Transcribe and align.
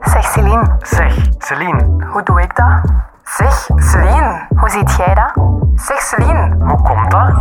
Zeg 0.00 0.24
Celine, 0.24 0.76
Zeg, 0.82 1.14
Celine, 1.38 2.06
hoe 2.12 2.22
doe 2.22 2.42
ik 2.42 2.56
dat? 2.56 2.80
Zeg 3.24 3.68
Celine, 3.76 4.46
hoe 4.56 4.70
ziet 4.70 4.96
jij 4.96 5.14
dat? 5.14 5.44
Zeg 5.74 6.00
Celine, 6.00 6.56
hoe 6.58 6.82
komt 6.82 7.10
dat? 7.10 7.32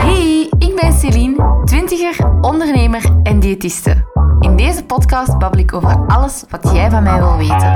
Hey, 0.00 0.52
ik 0.58 0.78
ben 0.80 0.92
Celine, 0.92 1.62
twintiger, 1.64 2.30
ondernemer 2.40 3.10
en 3.22 3.40
diëtiste. 3.40 4.04
In 4.40 4.56
deze 4.56 4.84
podcast 4.84 5.38
babbel 5.38 5.60
ik 5.60 5.74
over 5.74 5.96
alles 6.06 6.44
wat 6.50 6.72
jij 6.72 6.90
van 6.90 7.02
mij 7.02 7.18
wil 7.18 7.36
weten. 7.36 7.74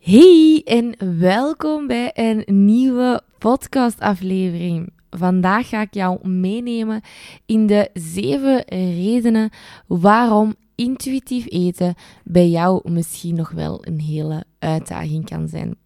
Hey 0.00 0.62
en 0.64 1.18
welkom 1.18 1.86
bij 1.86 2.10
een 2.14 2.66
nieuwe 2.66 3.22
podcastaflevering. 3.38 4.92
Vandaag 5.10 5.68
ga 5.68 5.80
ik 5.80 5.94
jou 5.94 6.28
meenemen 6.28 7.00
in 7.46 7.66
de 7.66 7.90
zeven 7.92 8.64
redenen 8.68 9.50
waarom 9.86 10.54
intuïtief 10.74 11.46
eten 11.48 11.94
bij 12.24 12.48
jou 12.48 12.90
misschien 12.90 13.34
nog 13.34 13.50
wel 13.50 13.86
een 13.86 14.00
hele 14.00 14.44
uitdaging 14.58 15.24
kan 15.24 15.48
zijn. 15.48 15.76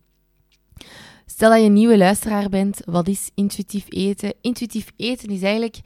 Stel 1.26 1.50
dat 1.50 1.60
je 1.60 1.66
een 1.66 1.72
nieuwe 1.72 1.98
luisteraar 1.98 2.48
bent, 2.48 2.80
wat 2.84 3.08
is 3.08 3.30
intuïtief 3.34 3.86
eten? 3.88 4.34
Intuïtief 4.40 4.92
eten 4.96 5.28
is 5.28 5.42
eigenlijk 5.42 5.80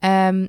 um, 0.00 0.48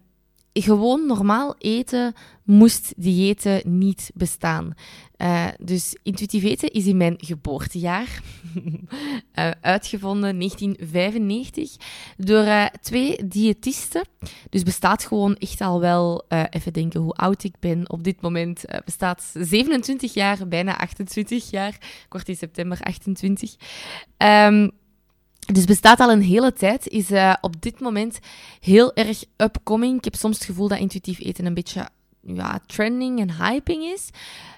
gewoon 0.64 1.06
normaal 1.06 1.56
eten 1.58 2.14
moest 2.44 2.94
diëten 2.98 3.62
niet 3.78 4.12
bestaan. 4.14 4.74
Uh, 5.18 5.48
dus 5.60 5.96
intuïtief 6.04 6.44
eten 6.44 6.72
is 6.72 6.86
in 6.86 6.98
mijn 6.98 7.16
geboortejaar 7.18 8.22
uh, 9.36 9.52
uitgevonden, 9.62 10.40
1995, 10.40 11.76
door 12.18 12.44
uh, 12.44 12.66
twee 12.82 13.28
diëtisten. 13.28 14.08
Dus 14.50 14.64
bestaat 14.64 15.06
gewoon 15.06 15.36
echt 15.36 15.62
al 15.62 15.80
wel, 15.80 16.26
even 16.50 16.74
denken 16.74 17.00
hoe 17.00 17.14
oud 17.14 17.44
ik 17.44 17.56
ben 17.60 17.90
op 17.90 18.04
dit 18.04 18.22
moment, 18.22 18.64
bestaat 18.86 19.32
27 19.34 20.14
jaar, 20.14 20.48
bijna 20.48 20.78
28 20.78 21.50
jaar. 21.50 21.74
Ik 21.80 22.06
word 22.10 22.30
in 22.30 22.36
september 22.36 22.80
28. 22.82 23.56
Um, 24.18 24.72
dus 25.46 25.66
bestaat 25.66 26.00
al 26.00 26.12
een 26.12 26.22
hele 26.22 26.54
tijd, 26.54 26.88
is 26.88 27.12
uh, 27.12 27.34
op 27.42 27.62
dit 27.62 27.80
moment 27.80 28.20
heel 28.60 28.94
erg 28.94 29.24
upcoming. 29.38 29.98
Ik 29.98 30.04
heb 30.04 30.16
soms 30.16 30.38
het 30.38 30.46
gevoel 30.46 30.68
dat 30.68 30.80
intuïtief 30.80 31.20
eten 31.20 31.46
een 31.46 31.54
beetje 31.54 31.90
ja, 32.22 32.60
trending 32.66 33.20
en 33.20 33.38
hyping 33.38 33.84
is. 33.84 34.10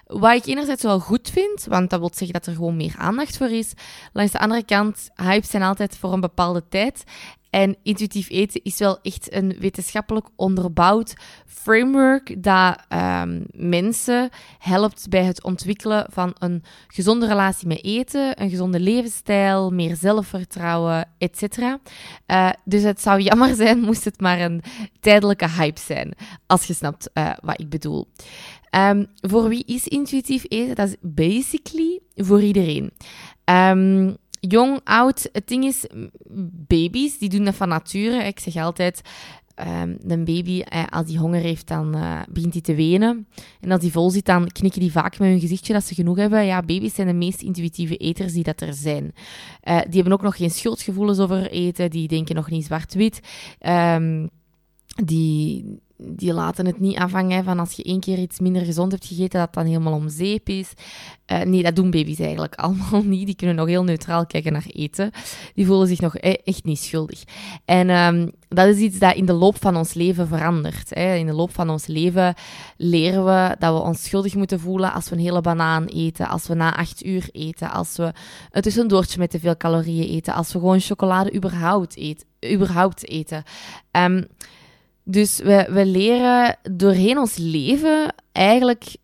Wat 0.06 0.34
ik 0.34 0.46
enerzijds 0.46 0.82
wel 0.82 1.00
goed 1.00 1.30
vind, 1.30 1.64
want 1.64 1.90
dat 1.90 2.00
wil 2.00 2.10
zeggen 2.12 2.32
dat 2.32 2.46
er 2.46 2.54
gewoon 2.54 2.76
meer 2.76 2.94
aandacht 2.96 3.36
voor 3.36 3.50
is. 3.50 3.72
Langs 4.12 4.32
de 4.32 4.38
andere 4.38 4.64
kant, 4.64 5.08
hypes 5.14 5.50
zijn 5.50 5.62
altijd 5.62 5.96
voor 5.96 6.12
een 6.12 6.20
bepaalde 6.20 6.62
tijd. 6.68 7.04
En 7.50 7.76
intuïtief 7.82 8.30
eten 8.30 8.60
is 8.62 8.78
wel 8.78 8.98
echt 9.02 9.32
een 9.34 9.56
wetenschappelijk 9.58 10.26
onderbouwd 10.36 11.14
framework 11.46 12.42
dat 12.42 12.78
um, 12.88 13.46
mensen 13.52 14.28
helpt 14.58 15.06
bij 15.08 15.24
het 15.24 15.42
ontwikkelen 15.42 16.06
van 16.10 16.34
een 16.38 16.62
gezonde 16.88 17.26
relatie 17.26 17.66
met 17.66 17.84
eten, 17.84 18.42
een 18.42 18.50
gezonde 18.50 18.80
levensstijl, 18.80 19.70
meer 19.70 19.96
zelfvertrouwen, 19.96 21.08
etc. 21.18 21.58
Uh, 21.58 22.50
dus 22.64 22.82
het 22.82 23.00
zou 23.00 23.20
jammer 23.20 23.54
zijn 23.64 23.80
moest 23.80 24.04
het 24.04 24.20
maar 24.20 24.40
een 24.40 24.62
tijdelijke 25.00 25.48
hype 25.48 25.80
zijn, 25.80 26.14
als 26.46 26.64
je 26.64 26.74
snapt 26.74 27.10
uh, 27.14 27.30
wat 27.40 27.60
ik 27.60 27.68
bedoel. 27.68 28.06
Um, 28.70 29.06
voor 29.20 29.48
wie 29.48 29.64
is 29.66 29.86
intuïtief 29.86 30.44
eten? 30.48 30.74
Dat 30.74 30.88
is 30.88 30.96
basically 31.00 32.00
voor 32.14 32.42
iedereen. 32.42 32.90
Um, 33.44 34.16
jong, 34.40 34.80
oud. 34.84 35.28
Het 35.32 35.48
ding 35.48 35.64
is, 35.64 35.86
baby's, 36.66 37.18
die 37.18 37.28
doen 37.28 37.44
dat 37.44 37.54
van 37.54 37.68
nature. 37.68 38.24
Ik 38.24 38.38
zeg 38.38 38.56
altijd, 38.56 39.00
um, 39.60 39.96
een 40.06 40.24
baby, 40.24 40.60
eh, 40.60 40.86
als 40.90 41.06
die 41.06 41.18
honger 41.18 41.40
heeft, 41.40 41.66
dan 41.66 41.96
uh, 41.96 42.20
begint 42.30 42.52
hij 42.52 42.62
te 42.62 42.74
wenen. 42.74 43.26
En 43.60 43.70
als 43.70 43.80
die 43.80 43.92
vol 43.92 44.10
zit, 44.10 44.24
dan 44.24 44.48
knikken 44.48 44.80
die 44.80 44.92
vaak 44.92 45.18
met 45.18 45.28
hun 45.28 45.40
gezichtje 45.40 45.72
dat 45.72 45.84
ze 45.84 45.94
genoeg 45.94 46.16
hebben. 46.16 46.46
Ja, 46.46 46.62
baby's 46.62 46.94
zijn 46.94 47.06
de 47.06 47.12
meest 47.12 47.42
intuïtieve 47.42 47.96
eters 47.96 48.32
die 48.32 48.42
dat 48.42 48.60
er 48.60 48.74
zijn. 48.74 49.04
Uh, 49.04 49.80
die 49.80 49.94
hebben 49.94 50.12
ook 50.12 50.22
nog 50.22 50.36
geen 50.36 50.50
schuldgevoelens 50.50 51.18
over 51.18 51.50
eten. 51.50 51.90
Die 51.90 52.08
denken 52.08 52.34
nog 52.34 52.50
niet 52.50 52.64
zwart-wit. 52.64 53.20
Um, 53.66 54.30
die 55.04 55.64
die 55.98 56.32
laten 56.32 56.66
het 56.66 56.80
niet 56.80 56.96
afhangen 56.96 57.44
van 57.44 57.58
als 57.58 57.72
je 57.72 57.82
één 57.82 58.00
keer 58.00 58.18
iets 58.18 58.38
minder 58.38 58.64
gezond 58.64 58.92
hebt 58.92 59.06
gegeten, 59.06 59.40
dat 59.40 59.54
dan 59.54 59.66
helemaal 59.66 59.92
om 59.92 60.08
zeep 60.08 60.48
is. 60.48 60.72
Uh, 61.32 61.40
nee, 61.40 61.62
dat 61.62 61.76
doen 61.76 61.90
baby's 61.90 62.18
eigenlijk 62.18 62.54
allemaal 62.64 63.02
niet. 63.02 63.26
Die 63.26 63.34
kunnen 63.34 63.56
nog 63.56 63.66
heel 63.66 63.84
neutraal 63.84 64.26
kijken 64.26 64.52
naar 64.52 64.66
eten. 64.66 65.10
Die 65.54 65.66
voelen 65.66 65.88
zich 65.88 66.00
nog 66.00 66.16
e 66.16 66.32
echt 66.44 66.64
niet 66.64 66.78
schuldig. 66.78 67.22
En 67.64 67.90
um, 67.90 68.30
dat 68.48 68.66
is 68.66 68.76
iets 68.76 68.98
dat 68.98 69.14
in 69.14 69.26
de 69.26 69.32
loop 69.32 69.60
van 69.60 69.76
ons 69.76 69.94
leven 69.94 70.28
verandert. 70.28 70.94
Hè. 70.94 71.14
In 71.14 71.26
de 71.26 71.32
loop 71.32 71.54
van 71.54 71.70
ons 71.70 71.86
leven 71.86 72.34
leren 72.76 73.24
we 73.24 73.56
dat 73.58 73.74
we 73.74 73.80
ons 73.80 74.04
schuldig 74.04 74.34
moeten 74.34 74.60
voelen 74.60 74.92
als 74.92 75.08
we 75.08 75.16
een 75.16 75.22
hele 75.22 75.40
banaan 75.40 75.84
eten, 75.84 76.28
als 76.28 76.46
we 76.46 76.54
na 76.54 76.76
acht 76.76 77.04
uur 77.04 77.28
eten, 77.32 77.70
als 77.70 77.96
we 77.96 78.12
een 78.50 78.62
tussendoortje 78.62 79.18
met 79.18 79.30
te 79.30 79.40
veel 79.40 79.56
calorieën 79.56 80.08
eten, 80.08 80.34
als 80.34 80.52
we 80.52 80.58
gewoon 80.58 80.80
chocolade 80.80 81.34
überhaupt, 81.34 81.96
eet, 81.96 82.24
überhaupt 82.52 83.08
eten. 83.08 83.42
Um, 83.92 84.26
dus 85.10 85.38
we, 85.38 85.66
we 85.70 85.86
leren 85.86 86.56
doorheen 86.72 87.18
ons 87.18 87.36
leven 87.36 88.14
eigenlijk 88.32 88.96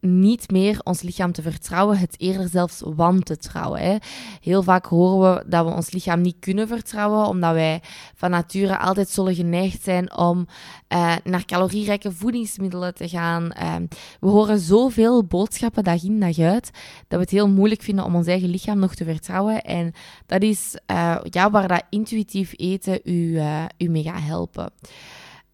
niet 0.00 0.50
meer 0.50 0.80
ons 0.82 1.02
lichaam 1.02 1.32
te 1.32 1.42
vertrouwen, 1.42 1.98
het 1.98 2.14
eerder 2.18 2.48
zelfs 2.48 2.82
wantrouwen. 2.84 3.80
Hè. 3.80 3.96
Heel 4.40 4.62
vaak 4.62 4.86
horen 4.86 5.34
we 5.34 5.44
dat 5.48 5.64
we 5.64 5.72
ons 5.72 5.90
lichaam 5.90 6.20
niet 6.20 6.36
kunnen 6.40 6.68
vertrouwen, 6.68 7.26
omdat 7.26 7.52
wij 7.52 7.82
van 8.14 8.30
nature 8.30 8.78
altijd 8.78 9.08
zullen 9.08 9.34
geneigd 9.34 9.82
zijn 9.82 10.16
om 10.16 10.46
uh, 10.88 11.16
naar 11.24 11.44
calorierijke 11.44 12.12
voedingsmiddelen 12.12 12.94
te 12.94 13.08
gaan. 13.08 13.50
Uh, 13.62 13.74
we 14.20 14.28
horen 14.28 14.58
zoveel 14.58 15.24
boodschappen 15.24 15.84
dag 15.84 16.02
in 16.02 16.20
dag 16.20 16.38
uit, 16.38 16.70
dat 17.08 17.18
we 17.18 17.24
het 17.24 17.30
heel 17.30 17.48
moeilijk 17.48 17.82
vinden 17.82 18.04
om 18.04 18.14
ons 18.14 18.26
eigen 18.26 18.50
lichaam 18.50 18.78
nog 18.78 18.94
te 18.94 19.04
vertrouwen. 19.04 19.62
En 19.62 19.92
dat 20.26 20.42
is 20.42 20.76
uh, 20.90 21.18
ja, 21.22 21.50
waar 21.50 21.68
dat 21.68 21.84
intuïtief 21.90 22.52
eten 22.56 23.00
u, 23.04 23.40
u 23.78 23.88
mee 23.88 24.02
gaat 24.02 24.22
helpen. 24.22 24.72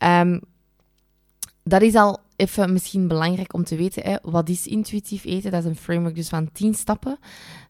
Um, 0.04 0.40
dat 1.62 1.82
is 1.82 1.94
al 1.94 2.20
even 2.36 2.72
misschien 2.72 3.08
belangrijk 3.08 3.54
om 3.54 3.64
te 3.64 3.76
weten. 3.76 4.02
Hè. 4.02 4.16
Wat 4.22 4.48
is 4.48 4.66
intuïtief 4.66 5.24
eten? 5.24 5.50
Dat 5.50 5.62
is 5.62 5.68
een 5.68 5.76
framework 5.76 6.14
dus 6.14 6.28
van 6.28 6.52
10 6.52 6.74
stappen. 6.74 7.18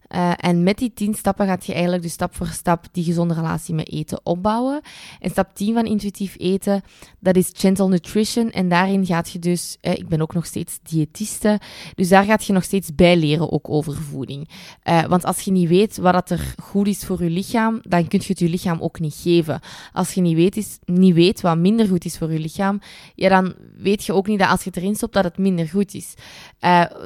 Uh, 0.09 0.31
en 0.37 0.63
met 0.63 0.77
die 0.77 0.93
10 0.93 1.13
stappen 1.13 1.47
gaat 1.47 1.65
je 1.65 1.73
eigenlijk 1.73 2.03
dus 2.03 2.11
stap 2.11 2.35
voor 2.35 2.47
stap 2.47 2.85
die 2.91 3.03
gezonde 3.03 3.33
relatie 3.33 3.73
met 3.73 3.91
eten 3.91 4.19
opbouwen. 4.23 4.81
En 5.19 5.29
stap 5.29 5.55
10 5.55 5.73
van 5.73 5.85
intuïtief 5.85 6.35
eten, 6.37 6.81
dat 7.19 7.35
is 7.35 7.49
gentle 7.53 7.87
nutrition. 7.87 8.51
En 8.51 8.69
daarin 8.69 9.05
gaat 9.05 9.29
je 9.29 9.39
dus, 9.39 9.77
eh, 9.81 9.93
ik 9.93 10.07
ben 10.07 10.21
ook 10.21 10.33
nog 10.33 10.45
steeds 10.45 10.79
diëtiste, 10.83 11.59
dus 11.95 12.09
daar 12.09 12.23
gaat 12.23 12.45
je 12.45 12.53
nog 12.53 12.63
steeds 12.63 12.95
bij 12.95 13.17
leren 13.17 13.51
ook 13.51 13.69
over 13.69 13.93
voeding. 13.93 14.49
Uh, 14.83 15.05
want 15.05 15.25
als 15.25 15.39
je 15.39 15.51
niet 15.51 15.67
weet 15.69 15.97
wat 15.97 16.13
dat 16.13 16.29
er 16.29 16.53
goed 16.63 16.87
is 16.87 17.05
voor 17.05 17.23
je 17.23 17.29
lichaam, 17.29 17.79
dan 17.81 18.07
kun 18.07 18.19
je 18.19 18.27
het 18.27 18.39
je 18.39 18.49
lichaam 18.49 18.81
ook 18.81 18.99
niet 18.99 19.15
geven. 19.21 19.59
Als 19.93 20.13
je 20.13 20.21
niet 20.21 20.35
weet, 20.35 20.57
is, 20.57 20.79
niet 20.85 21.13
weet 21.13 21.41
wat 21.41 21.57
minder 21.57 21.87
goed 21.87 22.05
is 22.05 22.17
voor 22.17 22.31
je 22.31 22.39
lichaam, 22.39 22.79
ja, 23.15 23.29
dan 23.29 23.53
weet 23.77 24.05
je 24.05 24.13
ook 24.13 24.27
niet 24.27 24.39
dat 24.39 24.49
als 24.49 24.63
je 24.63 24.71
erin 24.73 24.95
stopt, 24.95 25.13
dat 25.13 25.23
het 25.23 25.37
minder 25.37 25.67
goed 25.67 25.93
is. 25.93 26.13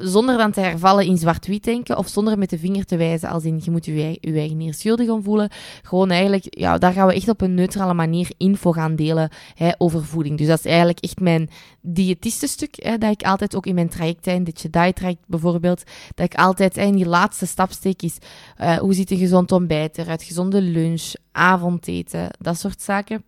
Zonder 0.01 0.38
dan 0.38 0.51
te 0.51 0.59
hervallen 0.59 1.05
in 1.05 1.17
zwart-wit 1.17 1.63
denken 1.63 1.97
of 1.97 2.07
zonder 2.07 2.38
met 2.38 2.49
de 2.49 2.57
vinger 2.57 2.85
te 2.89 2.97
wijzen 2.97 3.29
als 3.29 3.44
in 3.44 3.61
je 3.63 3.72
moet 3.72 3.85
je, 3.85 4.17
je 4.22 4.33
eigen 4.33 4.57
niet 4.57 4.79
schuldig 4.79 5.07
gaan 5.07 5.23
voelen. 5.23 5.50
Gewoon 5.81 6.09
eigenlijk, 6.09 6.45
ja, 6.50 6.77
daar 6.77 6.94
gaan 6.94 7.07
we 7.07 7.13
echt 7.13 7.27
op 7.27 7.41
een 7.41 7.53
neutrale 7.53 7.94
manier 7.94 8.31
info 8.38 8.72
gaan 8.72 8.95
delen 8.95 9.29
hè, 9.53 9.69
over 9.77 10.05
voeding. 10.05 10.38
Dus 10.38 10.47
dat 10.47 10.59
is 10.59 10.66
eigenlijk 10.66 11.00
echt 11.00 11.19
mijn 11.19 11.50
diëtistenstuk, 11.81 12.75
hè, 12.83 12.97
dat 12.97 13.11
ik 13.11 13.23
altijd 13.23 13.55
ook 13.55 13.66
in 13.66 13.75
mijn 13.75 13.89
traject, 13.89 14.23
dit 14.23 14.61
je 14.61 14.69
diet 14.69 14.95
traject 14.95 15.23
bijvoorbeeld, 15.27 15.83
dat 16.16 16.25
ik 16.25 16.35
altijd 16.35 16.75
hè, 16.75 16.83
in 16.83 16.95
die 16.95 17.07
laatste 17.07 17.45
stap 17.45 17.72
steek 17.72 18.01
is, 18.01 18.17
uh, 18.61 18.77
hoe 18.77 18.94
ziet 18.94 19.11
een 19.11 19.17
gezond 19.17 19.51
ontbijt 19.51 19.97
eruit, 19.97 20.23
gezonde 20.23 20.61
lunch, 20.61 21.13
avondeten, 21.31 22.30
dat 22.39 22.59
soort 22.59 22.81
zaken. 22.81 23.24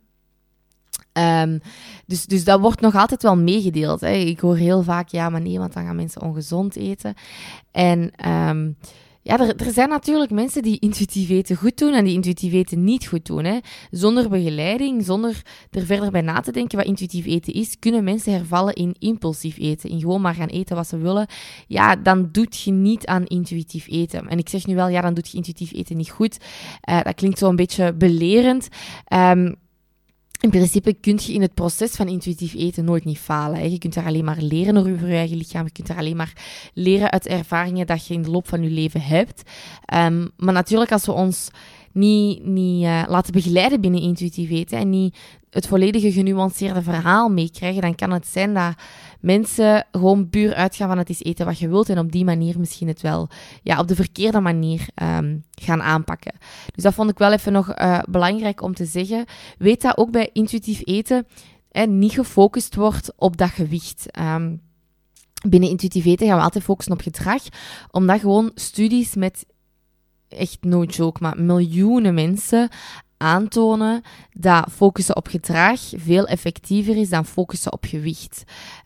Um, 1.12 1.60
dus, 2.06 2.26
dus 2.26 2.44
dat 2.44 2.60
wordt 2.60 2.80
nog 2.80 2.94
altijd 2.94 3.22
wel 3.22 3.36
meegedeeld. 3.36 4.00
Hè. 4.00 4.12
Ik 4.12 4.40
hoor 4.40 4.56
heel 4.56 4.82
vaak, 4.82 5.08
ja, 5.08 5.28
maar 5.28 5.40
nee, 5.40 5.58
want 5.58 5.72
dan 5.72 5.84
gaan 5.84 5.96
mensen 5.96 6.22
ongezond 6.22 6.76
eten. 6.76 7.14
En 7.70 8.28
um, 8.30 8.76
ja, 9.22 9.38
er, 9.38 9.72
zijn 9.72 9.88
natuurlijk 9.88 10.30
mensen 10.30 10.62
die 10.62 10.78
intuïtief 10.78 11.28
eten 11.28 11.56
goed 11.56 11.78
doen 11.78 11.92
en 11.92 12.04
die 12.04 12.14
intuïtief 12.14 12.52
eten 12.52 12.84
niet 12.84 13.06
goed 13.06 13.26
doen. 13.26 13.44
Hè. 13.44 13.58
Zonder 13.90 14.28
begeleiding, 14.28 15.04
zonder 15.04 15.42
er 15.70 15.86
verder 15.86 16.10
bij 16.10 16.20
na 16.20 16.40
te 16.40 16.52
denken 16.52 16.78
wat 16.78 16.86
intuïtief 16.86 17.26
eten 17.26 17.52
is, 17.52 17.78
kunnen 17.78 18.04
mensen 18.04 18.32
hervallen 18.32 18.74
in 18.74 18.94
impulsief 18.98 19.58
eten. 19.58 19.90
In 19.90 20.00
gewoon 20.00 20.20
maar 20.20 20.34
gaan 20.34 20.48
eten 20.48 20.76
wat 20.76 20.88
ze 20.88 20.96
willen. 20.96 21.26
Ja, 21.66 21.96
dan 21.96 22.28
doet 22.32 22.60
je 22.60 22.72
niet 22.72 23.06
aan 23.06 23.26
intuïtief 23.26 23.88
eten. 23.88 24.28
En 24.28 24.38
ik 24.38 24.48
zeg 24.48 24.66
nu 24.66 24.74
wel, 24.74 24.88
ja, 24.88 25.00
dan 25.00 25.14
doet 25.14 25.30
je 25.30 25.36
intuïtief 25.36 25.72
eten 25.72 25.96
niet 25.96 26.10
goed. 26.10 26.38
Uh, 26.90 27.02
dat 27.02 27.14
klinkt 27.14 27.38
zo 27.38 27.48
een 27.48 27.56
beetje 27.56 27.92
belerend. 27.92 28.68
Um, 29.14 29.54
in 30.42 30.50
principe 30.50 30.94
kun 31.00 31.18
je 31.22 31.32
in 31.32 31.42
het 31.42 31.54
proces 31.54 31.90
van 31.90 32.08
intuïtief 32.08 32.54
eten 32.54 32.84
nooit 32.84 33.04
niet 33.04 33.18
falen. 33.18 33.70
Je 33.70 33.78
kunt 33.78 33.94
daar 33.94 34.06
alleen 34.06 34.24
maar 34.24 34.40
leren 34.40 34.76
over 34.76 35.08
je 35.08 35.14
eigen 35.14 35.36
lichaam. 35.36 35.64
Je 35.64 35.72
kunt 35.72 35.86
daar 35.86 35.96
alleen 35.96 36.16
maar 36.16 36.32
leren 36.74 37.10
uit 37.10 37.26
ervaringen 37.26 37.86
dat 37.86 38.06
je 38.06 38.14
in 38.14 38.22
de 38.22 38.30
loop 38.30 38.48
van 38.48 38.62
je 38.62 38.70
leven 38.70 39.00
hebt. 39.00 39.42
Um, 39.94 40.30
maar 40.36 40.54
natuurlijk, 40.54 40.92
als 40.92 41.06
we 41.06 41.12
ons 41.12 41.48
niet, 41.92 42.44
niet 42.44 42.84
uh, 42.84 43.02
laten 43.08 43.32
begeleiden 43.32 43.80
binnen 43.80 44.00
intuïtief 44.00 44.50
eten 44.50 44.78
en 44.78 44.90
niet 44.90 45.16
het 45.52 45.66
volledige 45.66 46.12
genuanceerde 46.12 46.82
verhaal 46.82 47.28
meekrijgen, 47.28 47.82
dan 47.82 47.94
kan 47.94 48.10
het 48.10 48.26
zijn 48.26 48.54
dat 48.54 48.74
mensen 49.20 49.86
gewoon 49.90 50.28
puur 50.28 50.54
uitgaan 50.54 50.88
van 50.88 50.98
het 50.98 51.10
is 51.10 51.22
eten 51.22 51.46
wat 51.46 51.58
je 51.58 51.68
wilt 51.68 51.88
en 51.88 51.98
op 51.98 52.12
die 52.12 52.24
manier 52.24 52.58
misschien 52.58 52.88
het 52.88 53.00
wel 53.00 53.28
ja, 53.62 53.78
op 53.78 53.88
de 53.88 53.94
verkeerde 53.94 54.40
manier 54.40 54.86
um, 55.02 55.44
gaan 55.50 55.82
aanpakken. 55.82 56.32
Dus 56.74 56.82
dat 56.82 56.94
vond 56.94 57.10
ik 57.10 57.18
wel 57.18 57.32
even 57.32 57.52
nog 57.52 57.78
uh, 57.78 57.98
belangrijk 58.08 58.62
om 58.62 58.74
te 58.74 58.84
zeggen. 58.84 59.24
Weet 59.58 59.82
dat 59.82 59.96
ook 59.96 60.10
bij 60.10 60.30
intuïtief 60.32 60.80
eten 60.84 61.26
eh, 61.70 61.86
niet 61.86 62.12
gefocust 62.12 62.74
wordt 62.74 63.12
op 63.16 63.36
dat 63.36 63.50
gewicht. 63.50 64.06
Um, 64.20 64.60
binnen 65.48 65.68
intuïtief 65.68 66.04
eten 66.04 66.26
gaan 66.26 66.36
we 66.36 66.42
altijd 66.42 66.64
focussen 66.64 66.94
op 66.94 67.00
gedrag, 67.00 67.42
omdat 67.90 68.20
gewoon 68.20 68.50
studies 68.54 69.14
met 69.14 69.46
echt 70.28 70.58
no 70.60 70.82
joke, 70.84 71.22
maar 71.22 71.42
miljoenen 71.42 72.14
mensen 72.14 72.68
aantonen 73.22 74.02
dat 74.32 74.66
focussen 74.70 75.16
op 75.16 75.26
gedrag 75.26 75.80
veel 75.96 76.26
effectiever 76.26 76.96
is 76.96 77.08
dan 77.08 77.26
focussen 77.26 77.72
op 77.72 77.84
gewicht. 77.84 78.44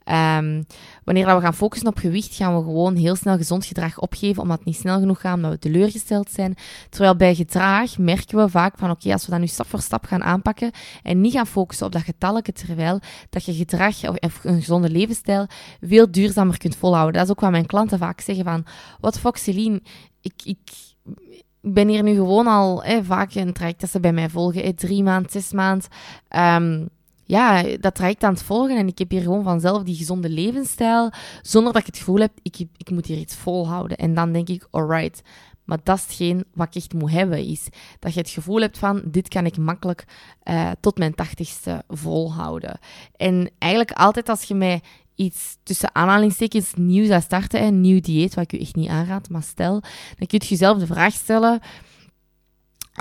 Um, 0.09 0.67
wanneer 1.05 1.35
we 1.35 1.41
gaan 1.41 1.55
focussen 1.55 1.88
op 1.88 1.99
gewicht, 1.99 2.35
gaan 2.35 2.56
we 2.56 2.62
gewoon 2.62 2.97
heel 2.97 3.17
snel 3.17 3.37
gezond 3.37 3.65
gedrag 3.65 3.99
opgeven, 3.99 4.43
omdat 4.43 4.56
het 4.56 4.67
niet 4.67 4.77
snel 4.77 4.99
genoeg 4.99 5.21
gaat, 5.21 5.35
omdat 5.35 5.50
we 5.50 5.59
teleurgesteld 5.59 6.31
zijn. 6.31 6.55
Terwijl 6.91 7.17
bij 7.17 7.35
gedrag 7.35 7.99
merken 7.99 8.38
we 8.38 8.49
vaak 8.49 8.79
van, 8.79 8.91
oké, 8.91 9.12
als 9.12 9.25
we 9.25 9.31
dat 9.31 9.41
nu 9.41 9.47
stap 9.47 9.67
voor 9.67 9.81
stap 9.81 10.05
gaan 10.05 10.23
aanpakken 10.23 10.71
en 11.03 11.21
niet 11.21 11.33
gaan 11.33 11.47
focussen 11.47 11.87
op 11.87 11.93
dat 11.93 12.03
getalletje, 12.03 12.53
terwijl 12.53 13.00
dat 13.31 13.44
je 13.44 13.55
gedrag 13.55 14.09
of 14.09 14.44
een 14.44 14.61
gezonde 14.61 14.91
levensstijl 14.91 15.47
veel 15.81 16.11
duurzamer 16.11 16.59
kunt 16.59 16.77
volhouden. 16.77 17.15
Dat 17.15 17.25
is 17.25 17.31
ook 17.31 17.41
wat 17.41 17.50
mijn 17.50 17.67
klanten 17.67 17.99
vaak 17.99 18.21
zeggen 18.21 18.44
van, 18.44 18.65
wat 19.00 19.21
ik, 20.21 20.33
ik 20.44 20.59
ik 21.31 21.45
ben 21.74 21.88
hier 21.88 22.02
nu 22.02 22.14
gewoon 22.14 22.46
al 22.46 22.82
hè, 22.82 23.04
vaak 23.04 23.34
een 23.34 23.52
traject 23.52 23.80
dat 23.80 23.90
ze 23.90 24.00
bij 24.00 24.12
mij 24.12 24.28
volgen. 24.28 24.74
Drie 24.74 25.02
maand, 25.02 25.30
zes 25.30 25.52
maand. 25.52 25.88
Um, 26.36 26.88
ja, 27.24 27.62
dat 27.80 27.94
traject 27.94 28.24
aan 28.24 28.32
het 28.32 28.42
volgen. 28.42 28.76
En 28.76 28.86
ik 28.86 28.98
heb 28.98 29.10
hier 29.10 29.22
gewoon 29.22 29.44
vanzelf 29.44 29.82
die 29.82 29.96
gezonde 29.96 30.28
levensstijl. 30.28 31.10
Zonder 31.42 31.72
dat 31.72 31.80
ik 31.80 31.86
het 31.86 31.98
gevoel 31.98 32.20
heb, 32.20 32.32
ik, 32.42 32.58
ik 32.76 32.90
moet 32.90 33.06
hier 33.06 33.18
iets 33.18 33.34
volhouden. 33.34 33.96
En 33.96 34.14
dan 34.14 34.32
denk 34.32 34.48
ik, 34.48 34.68
alright. 34.70 35.22
Maar 35.64 35.78
dat 35.82 35.96
is 35.96 36.02
hetgeen 36.02 36.44
wat 36.54 36.66
ik 36.66 36.74
echt 36.74 36.94
moet 36.94 37.10
hebben. 37.10 37.46
Is 37.46 37.68
dat 37.98 38.14
je 38.14 38.20
het 38.20 38.30
gevoel 38.30 38.60
hebt 38.60 38.78
van, 38.78 39.02
dit 39.04 39.28
kan 39.28 39.46
ik 39.46 39.58
makkelijk 39.58 40.04
uh, 40.44 40.70
tot 40.80 40.98
mijn 40.98 41.14
tachtigste 41.14 41.82
volhouden. 41.88 42.78
En 43.16 43.50
eigenlijk 43.58 43.92
altijd 43.92 44.28
als 44.28 44.42
je 44.42 44.54
mij 44.54 44.80
iets 45.16 45.56
tussen 45.62 45.94
aanhalingstekens 45.94 46.72
nieuws 46.74 47.08
zou 47.08 47.20
starten, 47.20 47.62
een 47.62 47.80
nieuw 47.80 48.00
dieet, 48.00 48.34
wat 48.34 48.44
ik 48.44 48.52
u 48.52 48.58
echt 48.58 48.74
niet 48.74 48.88
aanraad, 48.88 49.28
maar 49.28 49.42
stel, 49.42 49.80
dan 50.18 50.26
kun 50.26 50.40
je 50.42 50.46
jezelf 50.46 50.78
de 50.78 50.86
vraag 50.86 51.12
stellen, 51.12 51.60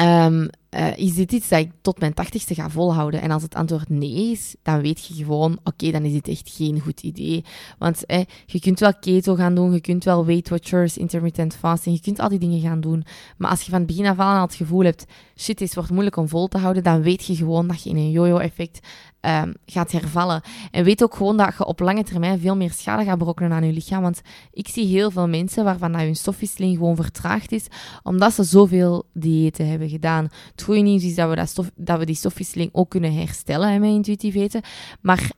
um, 0.02 0.50
uh, 0.76 0.98
is 0.98 1.16
dit 1.16 1.32
iets 1.32 1.48
dat 1.48 1.60
ik 1.60 1.72
tot 1.82 2.00
mijn 2.00 2.14
tachtigste 2.14 2.54
ga 2.54 2.70
volhouden? 2.70 3.22
En 3.22 3.32
als 3.32 3.44
het 3.44 3.56
antwoord 3.56 3.90
nee 3.90 4.32
is, 4.32 4.56
dan 4.62 4.82
weet 4.82 5.06
je 5.06 5.14
gewoon, 5.14 5.60
oké, 5.64 5.92
dan 5.92 6.04
is 6.04 6.12
dit 6.12 6.28
echt 6.28 6.50
geen 6.50 6.80
goed 6.80 7.02
idee. 7.02 7.44
Want 7.78 8.06
eh, 8.06 8.22
je 8.46 8.60
kunt 8.60 8.80
wel 8.80 8.94
keto 9.00 9.36
gaan 9.36 9.56
doen, 9.56 9.74
je 9.74 9.82
kunt 9.82 10.04
wel 10.04 10.26
Weight 10.26 10.50
Watchers, 10.50 10.98
intermittent 10.98 11.56
fasting, 11.56 11.96
je 11.96 12.02
kunt 12.02 12.20
al 12.20 12.30
die 12.30 12.40
dingen 12.40 12.62
gaan 12.62 12.82
doen. 12.82 13.06
Maar 13.38 13.50
als 13.50 13.62
je 13.62 13.70
van 13.70 13.80
het 13.80 13.88
begin 13.88 14.06
af 14.06 14.20
aan 14.20 14.42
het 14.42 14.56
gevoel 14.56 14.84
hebt, 14.84 15.06
shit, 15.36 15.60
het 15.60 15.76
wordt 15.76 15.92
moeilijk 15.92 16.18
om 16.18 16.28
vol 16.28 16.48
te 16.48 16.58
houden, 16.58 16.84
dan 16.84 17.02
weet 17.02 17.26
je 17.26 17.36
gewoon 17.36 17.68
dat 17.68 17.84
je 17.84 17.90
in 17.90 17.98
een 17.98 18.12
yo-yo-effect 18.12 18.80
um, 19.26 19.54
gaat 19.66 19.92
hervallen. 19.92 20.42
En 20.72 20.84
weet 20.84 21.04
ook 21.04 21.16
gewoon 21.16 21.38
dat 21.38 21.54
je 21.58 21.66
op 21.66 21.80
lange 21.80 22.04
termijn 22.04 22.40
veel 22.40 22.56
meer 22.56 22.72
schade 22.72 23.04
gaat 23.04 23.18
berokkenen 23.18 23.52
aan 23.52 23.66
je 23.66 23.74
lichaam. 23.74 24.02
Want 24.02 24.22
ik 24.52 24.68
zie 24.68 24.88
heel 24.88 25.12
veel 25.12 25.28
mensen 25.28 25.64
waarvan 25.64 25.92
dat 25.92 26.02
hun 26.02 26.16
stofwisseling 26.16 26.78
gewoon 26.78 26.96
vertraagd 26.96 27.52
is, 27.52 27.68
omdat 28.04 28.34
ze 28.34 28.44
zoveel 28.44 29.06
diëten 29.14 29.68
hebben 29.68 29.90
gedaan. 29.90 30.30
Goede 30.66 30.82
nieuws 30.82 31.04
is 31.04 31.16
dat 31.16 31.30
we, 31.30 31.36
dat, 31.36 31.50
stof, 31.50 31.72
dat 31.76 32.00
we 32.00 32.06
die 32.06 32.16
stofwisseling 32.16 32.70
ook 32.72 32.90
kunnen 32.90 33.14
herstellen 33.14 33.72
hè, 33.72 33.80
met 33.80 33.90
intuïtief 33.90 34.36
eten. 34.36 34.62
Maar 35.02 35.32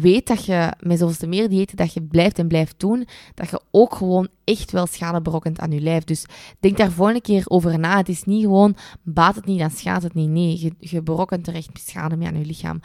weet 0.00 0.26
dat 0.26 0.44
je 0.44 0.72
met 0.80 0.98
zoveel 0.98 1.28
meer 1.28 1.48
diëten 1.48 1.76
dat 1.76 1.92
je 1.92 2.02
blijft 2.02 2.38
en 2.38 2.48
blijft 2.48 2.80
doen, 2.80 3.06
dat 3.34 3.50
je 3.50 3.60
ook 3.70 3.94
gewoon 3.94 4.28
echt 4.44 4.70
wel 4.70 4.86
schade 4.86 5.22
berokkent 5.22 5.58
aan 5.58 5.70
je 5.70 5.80
lijf. 5.80 6.04
Dus 6.04 6.24
denk 6.60 6.76
daar 6.76 6.90
volgende 6.90 7.20
keer 7.20 7.42
over 7.44 7.78
na. 7.78 7.96
Het 7.96 8.08
is 8.08 8.24
niet 8.24 8.42
gewoon, 8.42 8.76
baat 9.02 9.34
het 9.34 9.46
niet, 9.46 9.58
dan 9.58 9.70
schaadt 9.70 10.02
het 10.02 10.14
niet. 10.14 10.30
Nee, 10.30 10.60
je, 10.60 10.72
je 10.78 11.02
berokkent 11.02 11.46
er 11.46 11.54
echt 11.54 11.70
schade 11.74 12.16
mee 12.16 12.28
aan 12.28 12.38
je 12.38 12.44
lichaam. 12.44 12.80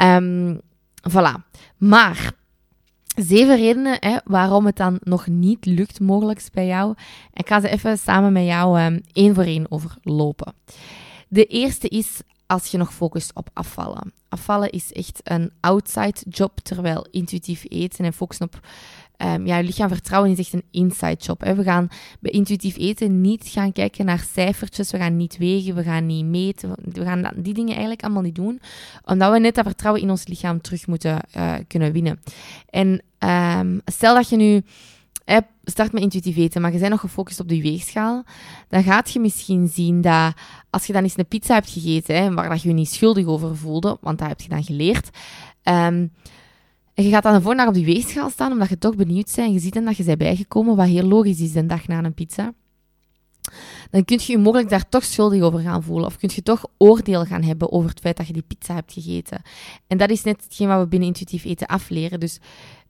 Um, 0.00 0.60
voilà. 1.10 1.62
Maar 1.76 2.32
zeven 3.16 3.56
redenen 3.56 3.96
hè, 4.00 4.16
waarom 4.24 4.66
het 4.66 4.76
dan 4.76 4.98
nog 5.02 5.26
niet 5.26 5.64
lukt 5.64 6.00
mogelijk 6.00 6.42
bij 6.52 6.66
jou. 6.66 6.94
Ik 7.32 7.48
ga 7.48 7.60
ze 7.60 7.68
even 7.68 7.98
samen 7.98 8.32
met 8.32 8.44
jou 8.44 8.80
um, 8.80 9.00
één 9.12 9.34
voor 9.34 9.44
één 9.44 9.70
overlopen. 9.70 10.54
De 11.28 11.44
eerste 11.44 11.88
is 11.88 12.20
als 12.46 12.66
je 12.66 12.78
nog 12.78 12.94
focust 12.94 13.34
op 13.34 13.48
afvallen. 13.52 14.12
Afvallen 14.28 14.70
is 14.70 14.92
echt 14.92 15.20
een 15.24 15.52
outside 15.60 16.16
job, 16.28 16.58
terwijl 16.60 17.06
intuïtief 17.10 17.64
eten 17.68 18.04
en 18.04 18.12
focussen 18.12 18.46
op 18.46 18.60
um, 19.18 19.46
ja, 19.46 19.56
je 19.56 19.64
lichaam 19.64 19.88
vertrouwen 19.88 20.30
is 20.30 20.38
echt 20.38 20.52
een 20.52 20.64
inside 20.70 21.16
job. 21.16 21.44
We 21.44 21.62
gaan 21.62 21.88
bij 22.20 22.30
intuïtief 22.30 22.76
eten 22.76 23.20
niet 23.20 23.46
gaan 23.48 23.72
kijken 23.72 24.04
naar 24.04 24.26
cijfertjes, 24.32 24.90
we 24.90 24.98
gaan 24.98 25.16
niet 25.16 25.38
wegen, 25.38 25.74
we 25.74 25.82
gaan 25.82 26.06
niet 26.06 26.24
meten, 26.24 26.74
we 26.82 27.04
gaan 27.04 27.30
die 27.36 27.54
dingen 27.54 27.72
eigenlijk 27.72 28.02
allemaal 28.02 28.22
niet 28.22 28.34
doen, 28.34 28.60
omdat 29.04 29.32
we 29.32 29.38
net 29.38 29.54
dat 29.54 29.64
vertrouwen 29.64 30.02
in 30.02 30.10
ons 30.10 30.26
lichaam 30.26 30.60
terug 30.60 30.86
moeten 30.86 31.20
uh, 31.36 31.54
kunnen 31.66 31.92
winnen. 31.92 32.20
En 32.70 33.02
um, 33.58 33.80
stel 33.84 34.14
dat 34.14 34.28
je 34.28 34.36
nu 34.36 34.62
start 35.70 35.92
met 35.92 36.02
intuïtief 36.02 36.36
eten, 36.36 36.60
maar 36.60 36.72
je 36.72 36.78
bent 36.78 36.90
nog 36.90 37.00
gefocust 37.00 37.40
op 37.40 37.48
de 37.48 37.62
weegschaal, 37.62 38.24
dan 38.68 38.82
gaat 38.82 39.10
je 39.10 39.20
misschien 39.20 39.68
zien 39.68 40.00
dat 40.00 40.32
als 40.70 40.86
je 40.86 40.92
dan 40.92 41.02
eens 41.02 41.18
een 41.18 41.26
pizza 41.26 41.54
hebt 41.54 41.70
gegeten, 41.70 42.16
hè, 42.16 42.34
waar 42.34 42.48
dat 42.48 42.62
je 42.62 42.68
je 42.68 42.74
niet 42.74 42.90
schuldig 42.90 43.26
over 43.26 43.56
voelde, 43.56 43.98
want 44.00 44.18
dat 44.18 44.28
heb 44.28 44.40
je 44.40 44.48
dan 44.48 44.64
geleerd, 44.64 45.10
en 45.62 46.12
je 46.94 47.08
gaat 47.08 47.22
dan 47.22 47.32
volgende 47.32 47.56
dag 47.56 47.66
op 47.66 47.74
die 47.74 47.84
weegschaal 47.84 48.30
staan, 48.30 48.52
omdat 48.52 48.68
je 48.68 48.78
toch 48.78 48.96
benieuwd 48.96 49.32
bent 49.34 49.48
en 49.48 49.52
je 49.52 49.58
ziet 49.58 49.74
dan 49.74 49.84
dat 49.84 49.96
je 49.96 50.04
bent 50.04 50.18
bijgekomen, 50.18 50.76
wat 50.76 50.86
heel 50.86 51.06
logisch 51.06 51.40
is 51.40 51.54
een 51.54 51.66
dag 51.66 51.86
na 51.86 52.04
een 52.04 52.14
pizza 52.14 52.52
dan 53.90 54.04
kun 54.04 54.20
je 54.22 54.32
je 54.32 54.38
mogelijk 54.38 54.68
daar 54.68 54.88
toch 54.88 55.04
schuldig 55.04 55.42
over 55.42 55.60
gaan 55.60 55.82
voelen. 55.82 56.06
Of 56.06 56.16
kun 56.16 56.30
je 56.34 56.42
toch 56.42 56.64
oordeel 56.78 57.24
gaan 57.24 57.42
hebben 57.42 57.72
over 57.72 57.90
het 57.90 58.00
feit 58.00 58.16
dat 58.16 58.26
je 58.26 58.32
die 58.32 58.42
pizza 58.42 58.74
hebt 58.74 58.92
gegeten. 58.92 59.42
En 59.86 59.98
dat 59.98 60.10
is 60.10 60.22
net 60.22 60.44
hetgeen 60.44 60.68
wat 60.68 60.80
we 60.80 60.86
binnen 60.88 61.08
intuïtief 61.08 61.44
eten 61.44 61.66
afleren. 61.66 62.20
Dus 62.20 62.38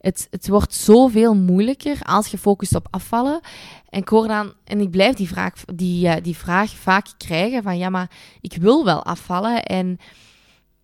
het, 0.07 0.27
het 0.31 0.49
wordt 0.49 0.75
zoveel 0.75 1.35
moeilijker 1.35 1.99
als 2.03 2.27
je 2.29 2.39
focust 2.39 2.75
op 2.75 2.89
afvallen. 2.91 3.41
En 3.89 4.01
ik 4.01 4.09
hoor 4.09 4.29
dan, 4.29 4.53
en 4.65 4.81
ik 4.81 4.91
blijf 4.91 5.15
die 5.15 5.29
vraag, 5.29 5.53
die, 5.75 6.07
uh, 6.07 6.15
die 6.23 6.37
vraag 6.37 6.71
vaak 6.71 7.07
krijgen 7.17 7.63
van 7.63 7.79
ja, 7.79 7.89
maar 7.89 8.11
ik 8.41 8.57
wil 8.61 8.85
wel 8.85 9.05
afvallen 9.05 9.63
en 9.63 9.99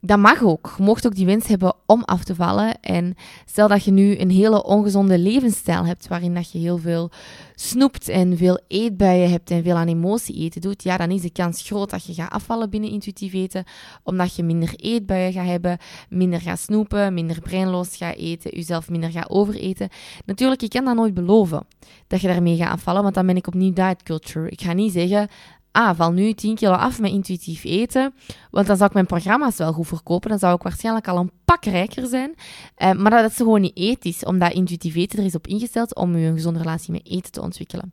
dat 0.04 0.18
mag 0.18 0.42
ook. 0.42 0.74
Je 0.76 0.82
mocht 0.82 1.06
ook 1.06 1.14
die 1.14 1.26
wens 1.26 1.46
hebben 1.46 1.74
om 1.86 2.02
af 2.04 2.24
te 2.24 2.34
vallen. 2.34 2.80
En 2.80 3.14
stel 3.44 3.68
dat 3.68 3.84
je 3.84 3.90
nu 3.90 4.18
een 4.18 4.30
hele 4.30 4.64
ongezonde 4.64 5.18
levensstijl 5.18 5.86
hebt, 5.86 6.08
waarin 6.08 6.34
dat 6.34 6.52
je 6.52 6.58
heel 6.58 6.78
veel 6.78 7.10
snoept 7.54 8.08
en 8.08 8.36
veel 8.36 8.60
eetbuien 8.68 9.30
hebt 9.30 9.50
en 9.50 9.62
veel 9.62 9.76
aan 9.76 9.88
emotie 9.88 10.36
eten 10.36 10.60
doet, 10.60 10.82
ja, 10.82 10.96
dan 10.96 11.10
is 11.10 11.20
de 11.20 11.30
kans 11.30 11.62
groot 11.62 11.90
dat 11.90 12.06
je 12.06 12.14
gaat 12.14 12.30
afvallen 12.30 12.70
binnen 12.70 12.90
intuïtief 12.90 13.32
eten, 13.32 13.64
omdat 14.02 14.36
je 14.36 14.42
minder 14.42 14.74
eetbuien 14.76 15.32
gaat 15.32 15.46
hebben, 15.46 15.78
minder 16.08 16.40
gaat 16.40 16.58
snoepen, 16.58 17.14
minder 17.14 17.40
breinloos 17.40 17.96
gaat 17.96 18.16
eten, 18.16 18.50
jezelf 18.54 18.90
minder 18.90 19.10
gaat 19.10 19.30
overeten. 19.30 19.88
Natuurlijk, 20.24 20.62
ik 20.62 20.70
kan 20.70 20.84
dat 20.84 20.94
nooit 20.94 21.14
beloven, 21.14 21.66
dat 22.06 22.20
je 22.20 22.28
daarmee 22.28 22.56
gaat 22.56 22.72
afvallen, 22.72 23.02
want 23.02 23.14
dan 23.14 23.26
ben 23.26 23.36
ik 23.36 23.46
opnieuw 23.46 23.72
diet 23.72 24.02
culture. 24.02 24.48
Ik 24.48 24.60
ga 24.60 24.72
niet 24.72 24.92
zeggen, 24.92 25.28
ah, 25.72 25.96
val 25.96 26.12
nu 26.12 26.32
10 26.32 26.54
kilo 26.54 26.72
af 26.72 27.00
met 27.00 27.10
intuïtief 27.10 27.64
eten, 27.64 28.14
want 28.50 28.66
dan 28.66 28.76
zou 28.76 28.88
ik 28.88 28.94
mijn 28.94 29.06
programma's 29.06 29.56
wel 29.56 29.72
goed 29.72 29.86
verkopen. 29.86 30.30
Dan 30.30 30.38
zou 30.38 30.54
ik 30.54 30.62
waarschijnlijk 30.62 31.08
al 31.08 31.18
een 31.18 31.30
pak 31.44 31.64
rijker 31.64 32.06
zijn. 32.06 32.34
Eh, 32.74 32.92
maar 32.92 33.10
dat 33.10 33.30
is 33.30 33.36
gewoon 33.36 33.60
niet 33.60 33.76
ethisch, 33.76 34.24
omdat 34.24 34.52
intuïtief 34.52 34.94
eten 34.94 35.18
er 35.18 35.24
is 35.24 35.34
op 35.34 35.46
ingesteld 35.46 35.94
om 35.94 36.16
je 36.16 36.26
een 36.26 36.34
gezonde 36.34 36.58
relatie 36.58 36.92
met 36.92 37.06
eten 37.06 37.32
te 37.32 37.42
ontwikkelen. 37.42 37.92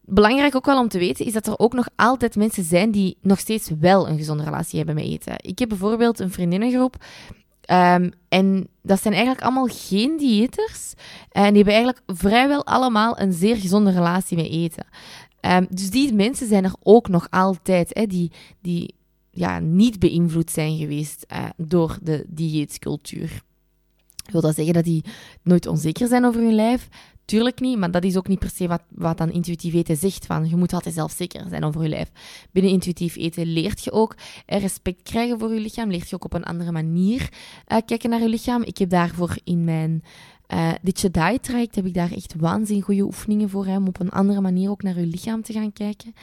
Belangrijk 0.00 0.54
ook 0.54 0.66
wel 0.66 0.78
om 0.78 0.88
te 0.88 0.98
weten 0.98 1.26
is 1.26 1.32
dat 1.32 1.46
er 1.46 1.58
ook 1.58 1.72
nog 1.72 1.88
altijd 1.96 2.36
mensen 2.36 2.64
zijn 2.64 2.90
die 2.90 3.16
nog 3.20 3.38
steeds 3.38 3.70
wel 3.80 4.08
een 4.08 4.16
gezonde 4.16 4.44
relatie 4.44 4.76
hebben 4.76 4.94
met 4.94 5.04
eten. 5.04 5.34
Ik 5.36 5.58
heb 5.58 5.68
bijvoorbeeld 5.68 6.18
een 6.18 6.30
vriendinnengroep 6.30 6.96
Um, 7.70 8.10
en 8.28 8.68
dat 8.82 9.02
zijn 9.02 9.14
eigenlijk 9.14 9.44
allemaal 9.44 9.68
geen 9.70 10.16
diëters. 10.16 10.92
En 11.30 11.52
die 11.52 11.62
hebben 11.62 11.74
eigenlijk 11.74 12.02
vrijwel 12.06 12.66
allemaal 12.66 13.20
een 13.20 13.32
zeer 13.32 13.56
gezonde 13.56 13.90
relatie 13.90 14.36
met 14.36 14.50
eten. 14.50 14.86
Um, 15.46 15.66
dus 15.70 15.90
die 15.90 16.14
mensen 16.14 16.48
zijn 16.48 16.64
er 16.64 16.74
ook 16.82 17.08
nog 17.08 17.26
altijd, 17.30 17.90
hè, 17.92 18.06
die, 18.06 18.32
die 18.60 18.94
ja, 19.30 19.58
niet 19.58 19.98
beïnvloed 19.98 20.50
zijn 20.50 20.76
geweest 20.76 21.26
uh, 21.32 21.44
door 21.56 21.98
de 22.02 22.24
dieetcultuur. 22.28 23.42
Wil 24.30 24.40
dat 24.40 24.54
zeggen 24.54 24.74
dat 24.74 24.84
die 24.84 25.04
nooit 25.42 25.66
onzeker 25.66 26.08
zijn 26.08 26.24
over 26.24 26.40
hun 26.40 26.54
lijf? 26.54 26.88
Tuurlijk 27.24 27.60
niet, 27.60 27.78
maar 27.78 27.90
dat 27.90 28.04
is 28.04 28.16
ook 28.16 28.28
niet 28.28 28.38
per 28.38 28.50
se 28.50 28.68
wat, 28.68 28.82
wat 28.88 29.18
dan 29.18 29.32
intuïtief 29.32 29.74
eten 29.74 29.96
zegt. 29.96 30.26
Van, 30.26 30.48
je 30.48 30.56
moet 30.56 30.72
altijd 30.72 30.94
zelfzeker 30.94 31.44
zijn 31.48 31.64
over 31.64 31.82
je 31.82 31.88
lijf. 31.88 32.10
Binnen 32.50 32.72
intuïtief 32.72 33.16
eten 33.16 33.46
leert 33.46 33.84
je 33.84 33.92
ook 33.92 34.16
respect 34.46 35.02
krijgen 35.02 35.38
voor 35.38 35.54
je 35.54 35.60
lichaam. 35.60 35.90
Leert 35.90 36.08
je 36.08 36.14
ook 36.14 36.24
op 36.24 36.32
een 36.32 36.44
andere 36.44 36.72
manier 36.72 37.28
uh, 37.68 37.78
kijken 37.86 38.10
naar 38.10 38.20
je 38.20 38.28
lichaam. 38.28 38.62
Ik 38.62 38.78
heb 38.78 38.90
daarvoor 38.90 39.36
in 39.44 39.64
mijn 39.64 40.02
uh, 40.48 40.72
dit 40.82 41.00
je 41.00 41.10
diet 41.10 41.42
traject 41.42 41.74
heb 41.74 41.86
ik 41.86 41.94
daar 41.94 42.12
echt 42.12 42.34
waanzinnig 42.38 42.84
goede 42.84 43.02
oefeningen 43.02 43.48
voor, 43.48 43.66
hè, 43.66 43.76
om 43.76 43.86
op 43.86 44.00
een 44.00 44.10
andere 44.10 44.40
manier 44.40 44.70
ook 44.70 44.82
naar 44.82 44.98
je 44.98 45.06
lichaam 45.06 45.42
te 45.42 45.52
gaan 45.52 45.72
kijken. 45.72 46.14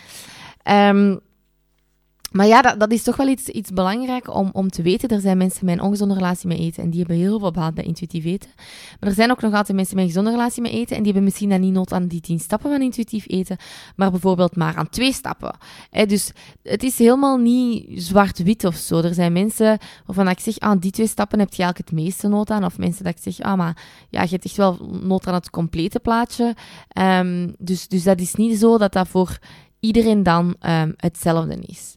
Um, 0.69 1.19
maar 2.33 2.47
ja, 2.47 2.61
dat, 2.61 2.79
dat 2.79 2.91
is 2.91 3.03
toch 3.03 3.15
wel 3.15 3.27
iets, 3.27 3.47
iets 3.47 3.71
belangrijk 3.71 4.35
om, 4.35 4.49
om 4.53 4.69
te 4.69 4.81
weten. 4.81 5.09
Er 5.09 5.19
zijn 5.19 5.37
mensen 5.37 5.65
met 5.65 5.77
een 5.77 5.83
ongezonde 5.83 6.13
relatie 6.13 6.47
met 6.47 6.57
eten 6.57 6.83
en 6.83 6.89
die 6.89 6.99
hebben 6.99 7.17
heel 7.17 7.39
veel 7.39 7.51
baat 7.51 7.73
bij 7.73 7.83
intuïtief 7.83 8.25
eten. 8.25 8.49
Maar 8.99 9.09
er 9.09 9.15
zijn 9.15 9.31
ook 9.31 9.41
nog 9.41 9.53
altijd 9.53 9.77
mensen 9.77 9.95
met 9.95 10.03
een 10.03 10.09
gezonde 10.11 10.31
relatie 10.31 10.61
met 10.61 10.71
eten 10.71 10.95
en 10.95 11.03
die 11.03 11.05
hebben 11.05 11.23
misschien 11.23 11.49
dan 11.49 11.59
niet 11.59 11.73
nood 11.73 11.93
aan 11.93 12.07
die 12.07 12.21
tien 12.21 12.39
stappen 12.39 12.71
van 12.71 12.81
intuïtief 12.81 13.25
eten, 13.27 13.57
maar 13.95 14.11
bijvoorbeeld 14.11 14.55
maar 14.55 14.75
aan 14.75 14.89
twee 14.89 15.13
stappen. 15.13 15.55
dus 16.07 16.31
het 16.63 16.83
is 16.83 16.97
helemaal 16.97 17.37
niet 17.37 18.03
zwart-wit 18.03 18.63
of 18.65 18.75
zo. 18.75 19.01
Er 19.01 19.13
zijn 19.13 19.33
mensen 19.33 19.77
waarvan 20.05 20.29
ik 20.29 20.39
zeg, 20.39 20.59
ah, 20.59 20.79
die 20.79 20.91
twee 20.91 21.07
stappen 21.07 21.39
heb 21.39 21.53
je 21.53 21.63
eigenlijk 21.63 21.89
het 21.89 21.99
meeste 21.99 22.27
nood 22.27 22.49
aan. 22.49 22.65
Of 22.65 22.77
mensen 22.77 23.03
dat 23.03 23.15
ik 23.15 23.33
zeg, 23.33 23.45
ah, 23.45 23.57
maar 23.57 23.83
ja, 24.09 24.21
je 24.21 24.29
hebt 24.29 24.45
echt 24.45 24.57
wel 24.57 24.99
nood 25.01 25.27
aan 25.27 25.33
het 25.33 25.49
complete 25.49 25.99
plaatje. 25.99 26.55
Ehm, 26.87 27.49
dus, 27.57 27.87
dus 27.87 28.03
dat 28.03 28.19
is 28.19 28.35
niet 28.35 28.59
zo 28.59 28.77
dat 28.77 28.93
dat 28.93 29.07
voor 29.07 29.39
iedereen 29.83 30.23
dan 30.23 30.55
um, 30.61 30.93
hetzelfde 30.97 31.55
is. 31.59 31.95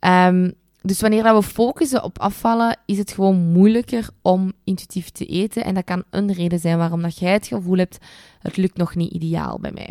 Um, 0.00 0.52
dus 0.82 1.00
wanneer 1.00 1.34
we 1.34 1.42
focussen 1.42 2.02
op 2.02 2.18
afvallen, 2.18 2.78
is 2.86 2.98
het 2.98 3.12
gewoon 3.12 3.36
moeilijker 3.36 4.08
om 4.22 4.52
intuïtief 4.64 5.10
te 5.10 5.26
eten. 5.26 5.64
En 5.64 5.74
dat 5.74 5.84
kan 5.84 6.04
een 6.10 6.32
reden 6.32 6.58
zijn 6.58 6.78
waarom 6.78 7.02
dat 7.02 7.18
jij 7.18 7.32
het 7.32 7.46
gevoel 7.46 7.76
hebt, 7.76 7.98
het 8.38 8.56
lukt 8.56 8.76
nog 8.76 8.94
niet 8.94 9.12
ideaal 9.12 9.58
bij 9.60 9.72
mij. 9.72 9.90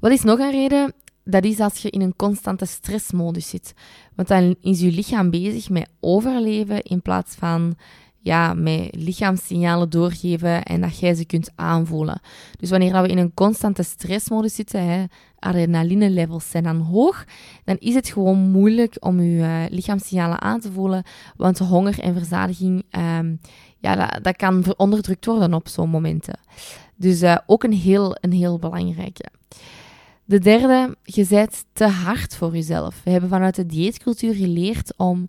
Wat 0.00 0.12
is 0.12 0.22
nog 0.22 0.38
een 0.38 0.50
reden? 0.50 0.92
Dat 1.24 1.44
is 1.44 1.60
als 1.60 1.78
je 1.78 1.90
in 1.90 2.00
een 2.00 2.16
constante 2.16 2.64
stressmodus 2.64 3.48
zit. 3.48 3.74
Want 4.14 4.28
dan 4.28 4.56
is 4.60 4.80
je 4.80 4.90
lichaam 4.90 5.30
bezig 5.30 5.70
met 5.70 5.88
overleven 6.00 6.82
in 6.82 7.02
plaats 7.02 7.34
van 7.34 7.76
ja, 8.24 8.54
met 8.54 8.88
lichaamssignalen 8.90 9.90
doorgeven 9.90 10.62
en 10.62 10.80
dat 10.80 10.98
jij 10.98 11.14
ze 11.14 11.24
kunt 11.24 11.50
aanvoelen. 11.54 12.20
Dus 12.58 12.70
wanneer 12.70 13.02
we 13.02 13.08
in 13.08 13.18
een 13.18 13.34
constante 13.34 13.82
stressmodus 13.82 14.54
zitten, 14.54 14.86
hè, 14.86 15.04
adrenaline 15.38 16.10
levels 16.10 16.50
zijn 16.50 16.64
dan 16.64 16.76
hoog, 16.76 17.24
dan 17.64 17.76
is 17.78 17.94
het 17.94 18.08
gewoon 18.08 18.38
moeilijk 18.38 18.96
om 19.00 19.20
je 19.20 19.38
uh, 19.38 19.62
lichaamssignalen 19.68 20.40
aan 20.40 20.60
te 20.60 20.72
voelen, 20.72 21.02
want 21.36 21.58
honger 21.58 22.00
en 22.00 22.14
verzadiging, 22.14 22.84
um, 23.18 23.40
ja, 23.78 24.06
dat, 24.22 24.36
kan 24.36 24.64
onderdrukt 24.76 25.26
worden 25.26 25.54
op 25.54 25.68
zo'n 25.68 25.90
momenten. 25.90 26.38
Dus 26.96 27.22
uh, 27.22 27.36
ook 27.46 27.64
een 27.64 27.72
heel, 27.72 28.16
een 28.20 28.32
heel 28.32 28.58
belangrijke. 28.58 29.24
De 30.24 30.38
derde, 30.38 30.96
je 31.02 31.26
bent 31.28 31.64
te 31.72 31.86
hard 31.86 32.36
voor 32.36 32.54
jezelf. 32.54 33.00
We 33.04 33.10
hebben 33.10 33.28
vanuit 33.28 33.54
de 33.54 33.66
dieetcultuur 33.66 34.34
geleerd 34.34 34.94
om 34.96 35.28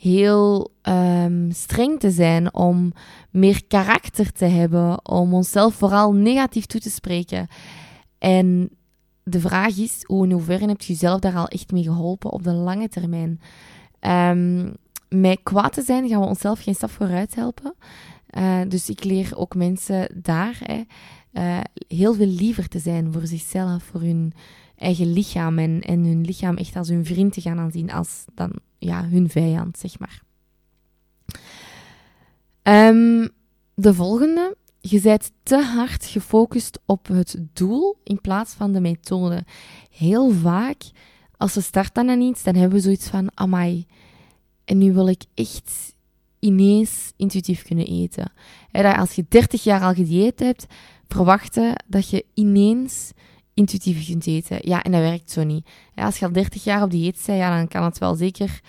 heel 0.00 0.70
um, 0.82 1.50
streng 1.52 2.00
te 2.00 2.10
zijn, 2.10 2.54
om 2.54 2.92
meer 3.30 3.66
karakter 3.66 4.32
te 4.32 4.44
hebben, 4.44 5.08
om 5.08 5.34
onszelf 5.34 5.74
vooral 5.74 6.12
negatief 6.12 6.66
toe 6.66 6.80
te 6.80 6.90
spreken. 6.90 7.46
En 8.18 8.70
de 9.22 9.40
vraag 9.40 9.76
is, 9.76 10.04
hoe 10.06 10.24
in 10.24 10.32
hoeverre 10.32 10.66
heb 10.66 10.80
je 10.80 10.92
jezelf 10.92 11.20
daar 11.20 11.36
al 11.36 11.48
echt 11.48 11.72
mee 11.72 11.82
geholpen 11.82 12.30
op 12.30 12.42
de 12.42 12.52
lange 12.52 12.88
termijn? 12.88 13.40
Um, 14.00 14.74
met 15.08 15.40
kwaad 15.42 15.72
te 15.72 15.82
zijn 15.82 16.08
gaan 16.08 16.20
we 16.20 16.26
onszelf 16.26 16.60
geen 16.60 16.74
stap 16.74 16.90
vooruit 16.90 17.34
helpen. 17.34 17.74
Uh, 18.38 18.60
dus 18.68 18.88
ik 18.88 19.04
leer 19.04 19.32
ook 19.36 19.54
mensen 19.54 20.20
daar 20.22 20.60
hè, 20.62 20.82
uh, 21.32 21.60
heel 21.88 22.14
veel 22.14 22.26
liever 22.26 22.68
te 22.68 22.78
zijn 22.78 23.12
voor 23.12 23.26
zichzelf, 23.26 23.82
voor 23.82 24.00
hun 24.00 24.32
eigen 24.80 25.12
lichaam 25.12 25.58
en, 25.58 25.82
hun 25.86 26.24
lichaam 26.24 26.56
echt 26.56 26.76
als 26.76 26.88
hun 26.88 27.04
vriend 27.04 27.32
te 27.32 27.40
gaan 27.40 27.58
aanzien, 27.58 27.92
als 27.92 28.24
dan 28.34 28.52
ja, 28.78 29.08
hun 29.08 29.30
vijand, 29.30 29.78
zeg 29.78 29.98
maar. 29.98 30.22
Um, 32.62 33.28
de 33.74 33.94
volgende. 33.94 34.56
Je 34.80 35.00
bent 35.00 35.30
te 35.42 35.62
hard 35.62 36.04
gefocust 36.04 36.78
op 36.86 37.06
het 37.06 37.36
doel 37.52 37.96
in 38.04 38.20
plaats 38.20 38.52
van 38.52 38.72
de 38.72 38.80
methode. 38.80 39.44
Heel 39.90 40.30
vaak, 40.30 40.82
als 41.36 41.54
we 41.54 41.60
starten 41.60 42.10
aan 42.10 42.20
iets, 42.20 42.42
dan 42.42 42.54
hebben 42.54 42.78
we 42.78 42.84
zoiets 42.84 43.08
van, 43.08 43.30
amai, 43.34 43.86
en 44.64 44.78
nu 44.78 44.92
wil 44.92 45.08
ik 45.08 45.22
echt 45.34 45.94
ineens 46.38 47.12
intuïtief 47.16 47.62
kunnen 47.62 47.86
eten. 47.86 48.32
als 48.72 49.12
je 49.12 49.24
30 49.28 49.64
jaar 49.64 49.82
al 49.82 49.94
gedieet 49.94 50.38
hebt, 50.38 50.66
verwachten 51.08 51.84
dat 51.86 52.10
je 52.10 52.24
ineens 52.34 53.12
intuïtief 53.60 54.06
kunt 54.06 54.26
eten. 54.26 54.58
Ja, 54.60 54.82
en 54.82 54.92
dat 54.92 55.00
werkt 55.00 55.30
zo 55.30 55.44
niet. 55.44 55.68
Ja, 55.94 56.04
als 56.04 56.18
je 56.18 56.24
al 56.24 56.32
30 56.32 56.64
jaar 56.64 56.82
op 56.82 56.90
dieet 56.90 57.22
bent, 57.26 57.38
ja, 57.38 57.56
dan 57.56 57.68
kan 57.68 57.84
het 57.84 57.98
wel 57.98 58.14
zeker 58.14 58.60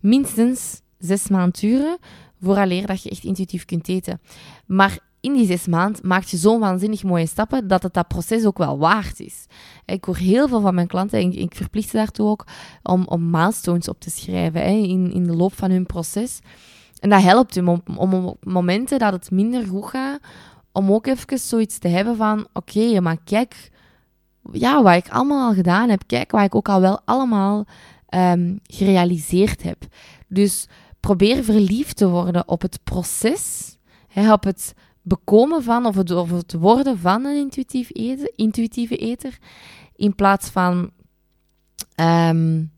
minstens 0.00 0.80
zes 0.98 1.28
maanden 1.28 1.60
duren 1.60 1.98
vooraleer 2.40 2.86
dat 2.86 3.02
je 3.02 3.10
echt 3.10 3.24
intuïtief 3.24 3.64
kunt 3.64 3.88
eten. 3.88 4.20
Maar 4.66 4.98
in 5.20 5.32
die 5.32 5.46
zes 5.46 5.66
maanden 5.66 6.06
maak 6.06 6.24
je 6.24 6.36
zo'n 6.36 6.60
waanzinnig 6.60 7.02
mooie 7.02 7.26
stappen 7.26 7.68
dat 7.68 7.82
het 7.82 7.94
dat 7.94 8.08
proces 8.08 8.44
ook 8.44 8.58
wel 8.58 8.78
waard 8.78 9.20
is. 9.20 9.46
Ik 9.84 10.04
hoor 10.04 10.16
heel 10.16 10.48
veel 10.48 10.60
van 10.60 10.74
mijn 10.74 10.86
klanten, 10.86 11.20
en 11.20 11.32
ik 11.32 11.54
verplicht 11.54 11.88
ze 11.88 11.96
daartoe 11.96 12.28
ook, 12.28 12.46
om, 12.82 13.06
om 13.06 13.30
milestones 13.30 13.88
op 13.88 14.00
te 14.00 14.10
schrijven 14.10 14.60
hè, 14.60 14.70
in, 14.70 15.12
in 15.12 15.24
de 15.24 15.36
loop 15.36 15.54
van 15.54 15.70
hun 15.70 15.86
proces. 15.86 16.40
En 17.00 17.10
dat 17.10 17.22
helpt 17.22 17.54
hem 17.54 17.68
om, 17.68 17.82
op 17.96 18.44
momenten 18.44 18.98
dat 18.98 19.12
het 19.12 19.30
minder 19.30 19.66
goed 19.66 19.86
gaat, 19.86 20.20
om 20.72 20.92
ook 20.92 21.06
even 21.06 21.38
zoiets 21.38 21.78
te 21.78 21.88
hebben 21.88 22.16
van, 22.16 22.46
oké, 22.52 23.00
maar 23.00 23.18
kijk 23.24 23.70
ja, 24.52 24.82
wat 24.82 24.94
ik 24.94 25.08
allemaal 25.08 25.48
al 25.48 25.54
gedaan 25.54 25.88
heb. 25.88 26.02
Kijk 26.06 26.30
wat 26.30 26.44
ik 26.44 26.54
ook 26.54 26.68
al 26.68 26.80
wel 26.80 27.00
allemaal 27.04 27.66
um, 28.08 28.60
gerealiseerd 28.62 29.62
heb. 29.62 29.86
Dus 30.28 30.68
probeer 31.00 31.44
verliefd 31.44 31.96
te 31.96 32.08
worden 32.08 32.48
op 32.48 32.62
het 32.62 32.80
proces, 32.84 33.76
hè, 34.08 34.32
op 34.32 34.44
het 34.44 34.74
bekomen 35.02 35.62
van 35.62 35.86
of 35.86 35.94
het, 35.96 36.10
of 36.10 36.30
het 36.30 36.52
worden 36.52 36.98
van 36.98 37.24
een 37.24 37.36
intuïtief 37.36 37.90
eten, 37.92 38.32
intuïtieve 38.36 38.96
eter, 38.96 39.38
in 39.96 40.14
plaats 40.14 40.48
van 40.48 40.90
um, 42.00 42.72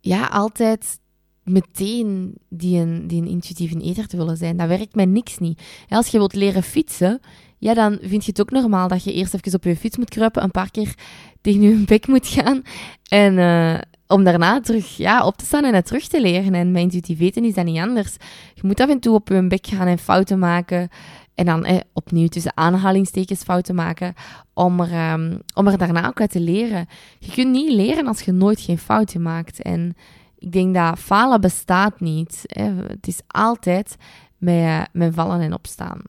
ja, 0.00 0.26
altijd 0.26 0.98
meteen 1.44 2.34
die 2.48 2.80
een, 2.80 3.06
die 3.06 3.22
een 3.22 3.28
intuïtieve 3.28 3.80
eter 3.80 4.06
te 4.06 4.16
willen 4.16 4.36
zijn. 4.36 4.56
Dat 4.56 4.68
werkt 4.68 4.94
met 4.94 5.08
niks 5.08 5.38
niet. 5.38 5.62
Als 5.88 6.06
je 6.06 6.18
wilt 6.18 6.34
leren 6.34 6.62
fietsen, 6.62 7.20
ja, 7.58 7.74
dan 7.74 7.98
vind 8.02 8.24
je 8.24 8.30
het 8.30 8.40
ook 8.40 8.50
normaal 8.50 8.88
dat 8.88 9.04
je 9.04 9.12
eerst 9.12 9.34
even 9.34 9.54
op 9.54 9.64
je 9.64 9.76
fiets 9.76 9.96
moet 9.96 10.10
kruipen, 10.10 10.42
een 10.42 10.50
paar 10.50 10.70
keer 10.70 10.94
tegen 11.40 11.60
je 11.60 11.84
bek 11.84 12.06
moet 12.06 12.26
gaan. 12.26 12.62
En 13.08 13.34
uh, 13.34 13.78
om 14.06 14.24
daarna 14.24 14.60
terug 14.60 14.96
ja, 14.96 15.26
op 15.26 15.36
te 15.36 15.44
staan 15.44 15.64
en 15.64 15.74
het 15.74 15.86
terug 15.86 16.08
te 16.08 16.20
leren. 16.20 16.54
En 16.54 16.72
met 16.72 16.82
intuïtief 16.82 17.18
weten 17.18 17.44
is 17.44 17.54
dat 17.54 17.64
niet 17.64 17.78
anders. 17.78 18.16
Je 18.54 18.60
moet 18.62 18.80
af 18.80 18.88
en 18.88 19.00
toe 19.00 19.14
op 19.14 19.28
je 19.28 19.46
bek 19.46 19.66
gaan 19.66 19.86
en 19.86 19.98
fouten 19.98 20.38
maken. 20.38 20.88
En 21.34 21.46
dan 21.46 21.64
eh, 21.64 21.80
opnieuw 21.92 22.28
tussen 22.28 22.56
aanhalingstekens 22.56 23.42
fouten 23.42 23.74
maken. 23.74 24.14
Om 24.54 24.80
er, 24.80 25.12
um, 25.12 25.40
om 25.54 25.66
er 25.66 25.78
daarna 25.78 26.06
ook 26.06 26.20
uit 26.20 26.30
te 26.30 26.40
leren. 26.40 26.86
Je 27.18 27.32
kunt 27.32 27.50
niet 27.50 27.72
leren 27.72 28.06
als 28.06 28.20
je 28.20 28.32
nooit 28.32 28.60
geen 28.60 28.78
fouten 28.78 29.22
maakt. 29.22 29.62
En 29.62 29.96
ik 30.40 30.52
denk 30.52 30.74
dat 30.74 30.98
falen 30.98 31.40
bestaat 31.40 32.00
niet. 32.00 32.42
Hè. 32.46 32.74
Het 32.74 33.06
is 33.06 33.20
altijd 33.26 33.96
met, 34.38 34.88
vallen 35.14 35.40
en 35.40 35.52
opstaan. 35.52 36.00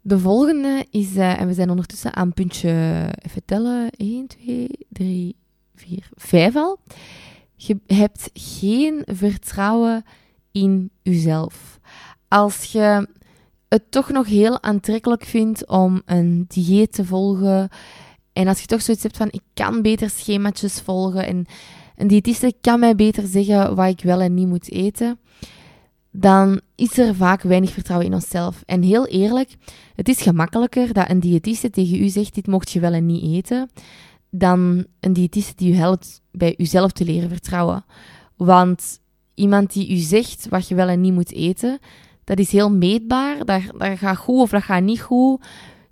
De 0.00 0.18
volgende 0.18 0.86
is, 0.90 1.16
uh, 1.16 1.40
en 1.40 1.46
we 1.46 1.54
zijn 1.54 1.70
ondertussen 1.70 2.14
aan 2.14 2.32
puntje, 2.32 3.04
even 3.18 3.44
tellen, 3.44 3.90
1, 3.90 4.26
2, 4.26 4.68
3, 4.88 5.36
4, 5.74 6.08
5 6.14 6.56
al. 6.56 6.78
Je 7.54 7.80
hebt 7.86 8.30
geen 8.32 9.02
vertrouwen 9.06 10.04
in 10.52 10.90
jezelf. 11.02 11.78
Als 12.28 12.64
je 12.64 13.08
het 13.68 13.90
toch 13.90 14.10
nog 14.10 14.26
heel 14.26 14.62
aantrekkelijk 14.62 15.24
vindt 15.24 15.68
om 15.68 16.02
een 16.04 16.44
dieet 16.48 16.92
te 16.92 17.04
volgen, 17.04 17.68
en 18.34 18.48
als 18.48 18.60
je 18.60 18.66
toch 18.66 18.82
zoiets 18.82 19.02
hebt 19.02 19.16
van, 19.16 19.28
ik 19.30 19.42
kan 19.54 19.82
beter 19.82 20.10
schematjes 20.10 20.80
volgen, 20.80 21.26
en 21.26 21.46
een 21.96 22.06
diëtiste 22.06 22.54
kan 22.60 22.80
mij 22.80 22.94
beter 22.94 23.26
zeggen 23.26 23.74
wat 23.74 23.88
ik 23.88 24.00
wel 24.00 24.20
en 24.20 24.34
niet 24.34 24.48
moet 24.48 24.70
eten, 24.70 25.18
dan 26.10 26.60
is 26.74 26.98
er 26.98 27.14
vaak 27.14 27.42
weinig 27.42 27.70
vertrouwen 27.70 28.08
in 28.08 28.14
onszelf. 28.14 28.62
En 28.66 28.82
heel 28.82 29.06
eerlijk, 29.06 29.56
het 29.94 30.08
is 30.08 30.20
gemakkelijker 30.20 30.92
dat 30.92 31.10
een 31.10 31.20
diëtiste 31.20 31.70
tegen 31.70 32.02
u 32.02 32.08
zegt: 32.08 32.34
dit 32.34 32.46
mocht 32.46 32.70
je 32.70 32.80
wel 32.80 32.92
en 32.92 33.06
niet 33.06 33.22
eten, 33.22 33.70
dan 34.30 34.86
een 35.00 35.12
diëtiste 35.12 35.52
die 35.56 35.72
u 35.72 35.76
helpt 35.76 36.20
bij 36.30 36.54
uzelf 36.58 36.92
te 36.92 37.04
leren 37.04 37.28
vertrouwen. 37.28 37.84
Want 38.36 39.00
iemand 39.34 39.72
die 39.72 39.90
u 39.90 39.96
zegt 39.96 40.48
wat 40.48 40.68
je 40.68 40.74
wel 40.74 40.88
en 40.88 41.00
niet 41.00 41.12
moet 41.12 41.32
eten, 41.32 41.78
dat 42.24 42.38
is 42.38 42.52
heel 42.52 42.70
meetbaar. 42.70 43.44
Dat, 43.44 43.62
dat 43.78 43.98
gaat 43.98 44.16
goed 44.16 44.40
of 44.40 44.50
dat 44.50 44.62
gaat 44.62 44.82
niet 44.82 45.00
goed. 45.00 45.44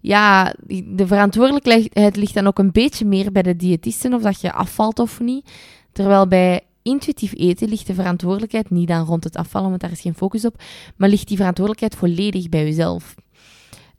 Ja, 0.03 0.55
de 0.85 1.07
verantwoordelijkheid 1.07 2.17
ligt 2.17 2.35
dan 2.35 2.47
ook 2.47 2.59
een 2.59 2.73
beetje 2.73 3.05
meer 3.05 3.33
bij 3.33 3.43
de 3.43 3.57
diëtisten 3.57 4.15
of 4.15 4.23
dat 4.23 4.41
je 4.41 4.53
afvalt 4.53 4.99
of 4.99 5.21
niet. 5.21 5.51
Terwijl 5.93 6.27
bij 6.27 6.61
intuïtief 6.83 7.33
eten 7.37 7.69
ligt 7.69 7.87
de 7.87 7.95
verantwoordelijkheid 7.95 8.71
niet 8.71 8.89
dan 8.89 9.05
rond 9.05 9.25
het 9.25 9.37
afvallen, 9.37 9.69
want 9.69 9.81
daar 9.81 9.91
is 9.91 10.01
geen 10.01 10.15
focus 10.15 10.45
op, 10.45 10.63
maar 10.97 11.09
ligt 11.09 11.29
die 11.29 11.37
verantwoordelijkheid 11.37 11.95
volledig 11.95 12.49
bij 12.49 12.65
jezelf. 12.65 13.15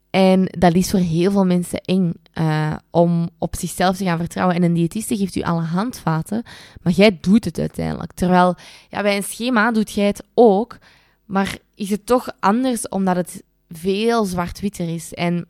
En 0.09 0.45
dat 0.45 0.75
is 0.75 0.89
voor 0.89 0.99
heel 0.99 1.31
veel 1.31 1.45
mensen 1.45 1.81
eng 1.81 2.13
uh, 2.33 2.75
om 2.91 3.29
op 3.37 3.55
zichzelf 3.55 3.97
te 3.97 4.03
gaan 4.03 4.17
vertrouwen. 4.17 4.55
En 4.55 4.63
een 4.63 4.73
diëtiste 4.73 5.17
geeft 5.17 5.35
u 5.35 5.41
alle 5.41 5.61
handvaten, 5.61 6.43
maar 6.81 6.93
jij 6.93 7.17
doet 7.21 7.45
het 7.45 7.59
uiteindelijk. 7.59 8.13
Terwijl 8.13 8.55
ja, 8.89 9.01
bij 9.01 9.15
een 9.15 9.23
schema 9.23 9.71
doet 9.71 9.91
jij 9.91 10.05
het 10.05 10.23
ook, 10.33 10.77
maar 11.25 11.57
is 11.75 11.89
het 11.89 12.05
toch 12.05 12.29
anders 12.39 12.87
omdat 12.89 13.15
het 13.15 13.43
veel 13.69 14.25
zwart-witter 14.25 14.93
is. 14.93 15.13
En 15.13 15.47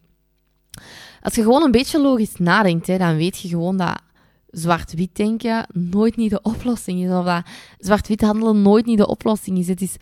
als 1.21 1.35
je 1.35 1.41
gewoon 1.41 1.63
een 1.63 1.71
beetje 1.71 2.01
logisch 2.01 2.35
nadenkt, 2.37 2.87
hè, 2.87 2.97
dan 2.97 3.15
weet 3.15 3.39
je 3.39 3.47
gewoon 3.47 3.77
dat 3.77 4.01
zwart-wit 4.49 5.15
denken 5.15 5.67
nooit 5.73 6.15
niet 6.15 6.29
de 6.29 6.41
oplossing 6.41 7.03
is. 7.03 7.11
Of 7.11 7.25
dat 7.25 7.45
zwart-wit 7.77 8.21
handelen 8.21 8.61
nooit 8.61 8.85
niet 8.85 8.97
de 8.97 9.07
oplossing 9.07 9.57
is. 9.57 9.67
Het 9.67 9.81
is 9.81 9.95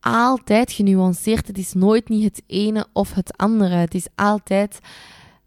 altijd 0.00 0.72
genuanceerd. 0.72 1.46
Het 1.46 1.58
is 1.58 1.72
nooit 1.72 2.08
niet 2.08 2.24
het 2.24 2.42
ene 2.46 2.86
of 2.92 3.14
het 3.14 3.36
andere. 3.36 3.74
Het 3.74 3.94
is 3.94 4.06
altijd 4.14 4.78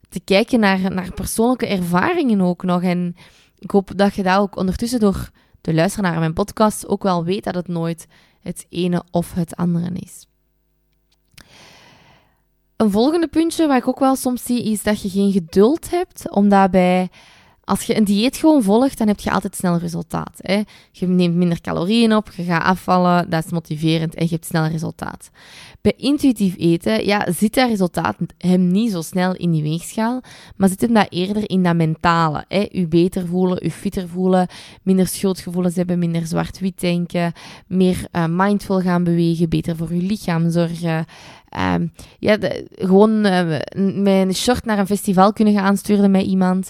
te 0.09 0.19
kijken 0.19 0.59
naar, 0.59 0.93
naar 0.93 1.13
persoonlijke 1.13 1.67
ervaringen 1.67 2.41
ook 2.41 2.63
nog. 2.63 2.81
En 2.81 3.15
ik 3.59 3.71
hoop 3.71 3.91
dat 3.95 4.15
je 4.15 4.23
dat 4.23 4.37
ook 4.37 4.57
ondertussen 4.57 4.99
door 4.99 5.29
te 5.61 5.73
luisteren 5.73 6.11
naar 6.11 6.19
mijn 6.19 6.33
podcast 6.33 6.87
ook 6.87 7.03
wel 7.03 7.23
weet 7.23 7.43
dat 7.43 7.55
het 7.55 7.67
nooit 7.67 8.07
het 8.41 8.65
ene 8.69 9.03
of 9.11 9.33
het 9.33 9.55
andere 9.55 9.91
is. 9.93 10.27
Een 12.83 12.91
volgende 12.91 13.27
puntje 13.27 13.67
wat 13.67 13.77
ik 13.77 13.87
ook 13.87 13.99
wel 13.99 14.15
soms 14.15 14.43
zie, 14.43 14.63
is 14.63 14.83
dat 14.83 15.01
je 15.01 15.09
geen 15.09 15.31
geduld 15.31 15.89
hebt, 15.89 16.29
omdat 16.31 16.71
bij 16.71 17.09
als 17.65 17.83
je 17.83 17.97
een 17.97 18.03
dieet 18.03 18.37
gewoon 18.37 18.63
volgt, 18.63 18.97
dan 18.97 19.07
heb 19.07 19.19
je 19.19 19.31
altijd 19.31 19.55
snel 19.55 19.77
resultaat. 19.77 20.37
Hè? 20.37 20.61
Je 20.91 21.07
neemt 21.07 21.35
minder 21.35 21.61
calorieën 21.61 22.15
op, 22.15 22.31
je 22.35 22.43
gaat 22.43 22.63
afvallen, 22.63 23.29
dat 23.29 23.45
is 23.45 23.51
motiverend 23.51 24.15
en 24.15 24.23
je 24.23 24.31
hebt 24.31 24.45
snel 24.45 24.65
resultaat. 24.65 25.29
Bij 25.81 25.93
intuïtief 25.97 26.55
eten 26.57 27.05
ja, 27.05 27.31
zit 27.31 27.53
dat 27.53 27.69
resultaat 27.69 28.15
hem 28.37 28.67
niet 28.67 28.91
zo 28.91 29.01
snel 29.01 29.35
in 29.35 29.51
die 29.51 29.63
weegschaal, 29.63 30.21
maar 30.55 30.69
zit 30.69 30.81
hem 30.81 30.93
dat 30.93 31.07
eerder 31.09 31.49
in 31.49 31.63
dat 31.63 31.75
mentale. 31.75 32.45
Hè? 32.47 32.65
U 32.71 32.87
beter 32.87 33.27
voelen, 33.27 33.65
u 33.65 33.69
fitter 33.69 34.07
voelen, 34.07 34.47
minder 34.81 35.07
schuldgevoelens 35.07 35.75
hebben, 35.75 35.99
minder 35.99 36.25
zwart-wit 36.25 36.79
denken, 36.79 37.33
meer 37.67 38.07
uh, 38.11 38.25
mindful 38.29 38.79
gaan 38.79 39.03
bewegen, 39.03 39.49
beter 39.49 39.75
voor 39.75 39.89
uw 39.89 40.07
lichaam 40.07 40.51
zorgen. 40.51 41.05
Um, 41.59 41.91
ja, 42.19 42.37
gewoon 42.75 43.21
met 43.21 44.05
een 44.05 44.35
short 44.35 44.65
naar 44.65 44.79
een 44.79 44.87
festival 44.87 45.33
kunnen 45.33 45.53
gaan 45.53 45.77
sturen 45.77 46.11
met 46.11 46.25
iemand. 46.25 46.69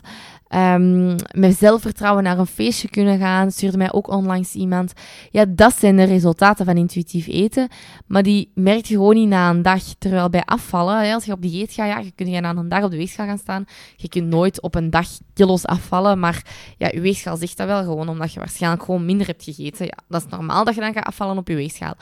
Um, 0.56 1.16
met 1.32 1.58
zelfvertrouwen 1.58 2.24
naar 2.24 2.40
een 2.40 2.48
feestje 2.48 2.90
kunnen 2.90 3.20
gaan, 3.20 3.52
stuurde 3.52 3.78
mij 3.78 3.94
ook 3.94 4.08
onlangs 4.08 4.54
iemand. 4.54 4.94
Ja, 5.32 5.46
dat 5.50 5.76
zijn 5.76 5.96
de 5.96 6.04
resultaten 6.04 6.66
van 6.66 6.78
intuïtief 6.78 7.28
eten. 7.28 7.68
Maar 8.08 8.24
die 8.24 8.52
merk 8.56 8.86
je 8.86 8.94
gewoon 8.94 9.16
niet 9.16 9.28
na 9.28 9.50
een 9.50 9.62
dag. 9.62 9.84
Terwijl 9.98 10.30
bij 10.30 10.44
afvallen, 10.46 11.14
als 11.14 11.26
je 11.26 11.32
op 11.32 11.42
dieet 11.42 11.74
gaat, 11.74 11.88
ja, 11.88 12.00
je 12.00 12.12
kunt 12.16 12.30
je 12.30 12.40
na 12.40 12.56
een 12.56 12.70
dag 12.70 12.84
op 12.84 12.92
de 12.92 12.98
weegschaal 12.98 13.26
gaan 13.26 13.38
staan. 13.38 13.66
Je 13.96 14.10
kunt 14.10 14.28
nooit 14.28 14.62
op 14.62 14.76
een 14.76 14.90
dag 14.90 15.08
kilo's 15.34 15.66
afvallen. 15.66 16.20
Maar 16.20 16.46
ja, 16.78 16.90
je 16.94 17.02
weegschaal 17.02 17.38
zegt 17.38 17.58
dat 17.58 17.68
wel 17.68 17.84
gewoon, 17.84 18.10
omdat 18.10 18.34
je 18.34 18.40
waarschijnlijk 18.40 18.84
gewoon 18.84 19.06
minder 19.06 19.28
hebt 19.28 19.44
gegeten. 19.44 19.86
Ja, 19.86 19.98
dat 20.08 20.24
is 20.26 20.32
normaal 20.32 20.64
dat 20.64 20.76
je 20.76 20.82
dan 20.82 20.94
gaat 20.94 21.06
afvallen 21.06 21.38
op 21.38 21.48
je 21.48 21.56
weegschaal. 21.56 21.94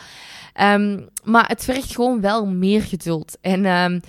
Um, 0.61 1.07
maar 1.23 1.47
het 1.47 1.63
vergt 1.63 1.95
gewoon 1.95 2.21
wel 2.21 2.47
meer 2.47 2.81
geduld. 2.81 3.37
En 3.41 3.65
um, 3.65 4.01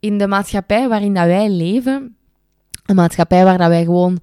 in 0.00 0.18
de 0.18 0.26
maatschappij 0.26 0.88
waarin 0.88 1.14
dat 1.14 1.26
wij 1.26 1.50
leven 1.50 2.16
een 2.86 2.96
maatschappij 2.96 3.44
waar 3.44 3.58
dat 3.58 3.68
wij 3.68 3.84
gewoon 3.84 4.20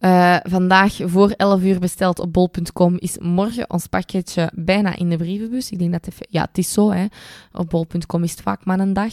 uh, 0.00 0.36
vandaag 0.42 0.96
voor 1.04 1.30
11 1.30 1.62
uur 1.62 1.78
besteld 1.78 2.18
op 2.18 2.32
bol.com 2.32 2.96
is 2.98 3.18
morgen 3.18 3.70
ons 3.70 3.86
pakketje 3.86 4.50
bijna 4.54 4.96
in 4.96 5.08
de 5.08 5.16
brievenbus. 5.16 5.70
Ik 5.70 5.78
denk 5.78 5.92
dat 5.92 6.04
het, 6.04 6.26
ja, 6.30 6.42
het 6.42 6.58
is 6.58 6.72
zo, 6.72 6.90
hè. 6.90 7.06
Op 7.52 7.70
bol.com 7.70 8.22
is 8.22 8.30
het 8.30 8.40
vaak 8.40 8.64
maar 8.64 8.80
een 8.80 8.92
dag. 8.92 9.12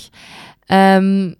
Um, 0.67 1.35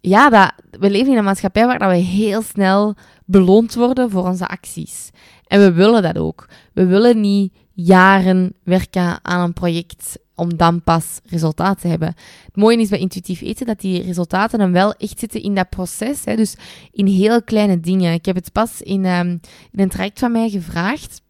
ja, 0.00 0.52
we 0.70 0.90
leven 0.90 1.12
in 1.12 1.18
een 1.18 1.24
maatschappij 1.24 1.66
waar 1.66 1.78
dat 1.78 1.90
we 1.90 1.96
heel 1.96 2.42
snel 2.42 2.94
beloond 3.24 3.74
worden 3.74 4.10
voor 4.10 4.24
onze 4.24 4.46
acties. 4.46 5.10
En 5.46 5.60
we 5.60 5.72
willen 5.72 6.02
dat 6.02 6.18
ook. 6.18 6.48
We 6.72 6.86
willen 6.86 7.20
niet 7.20 7.52
jaren 7.72 8.54
werken 8.62 9.18
aan 9.22 9.40
een 9.40 9.52
project 9.52 10.18
om 10.36 10.56
dan 10.56 10.82
pas 10.82 11.20
resultaten 11.24 11.80
te 11.80 11.88
hebben. 11.88 12.14
Het 12.44 12.56
mooie 12.56 12.80
is 12.80 12.88
bij 12.88 12.98
intuïtief 12.98 13.40
eten 13.40 13.66
dat 13.66 13.80
die 13.80 14.02
resultaten 14.02 14.58
dan 14.58 14.72
wel 14.72 14.94
echt 14.94 15.18
zitten 15.18 15.42
in 15.42 15.54
dat 15.54 15.68
proces. 15.68 16.24
Hè, 16.24 16.36
dus 16.36 16.56
in 16.92 17.06
heel 17.06 17.42
kleine 17.42 17.80
dingen. 17.80 18.12
Ik 18.12 18.24
heb 18.24 18.36
het 18.36 18.52
pas 18.52 18.82
in, 18.82 19.04
um, 19.04 19.40
in 19.72 19.80
een 19.80 19.88
traject 19.88 20.18
van 20.18 20.32
mij 20.32 20.50
gevraagd. 20.50 21.22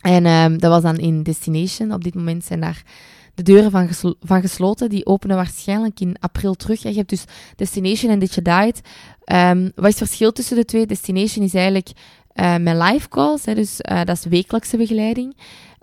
En 0.00 0.26
um, 0.26 0.58
dat 0.58 0.70
was 0.70 0.82
dan 0.82 0.98
in 0.98 1.22
Destination. 1.22 1.92
Op 1.92 2.04
dit 2.04 2.14
moment 2.14 2.44
zijn 2.44 2.60
daar 2.60 2.82
de 3.34 3.42
deuren 3.42 3.70
van, 3.70 4.16
van 4.20 4.40
gesloten. 4.40 4.88
Die 4.88 5.06
openen 5.06 5.36
waarschijnlijk 5.36 6.00
in 6.00 6.16
april 6.20 6.54
terug. 6.54 6.82
Je 6.82 6.94
hebt 6.94 7.08
dus 7.08 7.24
Destination 7.56 8.10
en 8.10 8.18
Ditje 8.18 8.42
Diet. 8.42 8.80
Um, 9.32 9.72
wat 9.74 9.84
is 9.84 9.98
het 9.98 10.08
verschil 10.08 10.32
tussen 10.32 10.56
de 10.56 10.64
twee? 10.64 10.86
Destination 10.86 11.44
is 11.44 11.54
eigenlijk 11.54 11.90
uh, 12.34 12.56
met 12.56 12.82
live 12.82 13.08
calls. 13.08 13.44
Hè, 13.44 13.54
dus 13.54 13.78
uh, 13.90 14.04
dat 14.04 14.16
is 14.16 14.24
wekelijkse 14.24 14.76
begeleiding. 14.76 15.36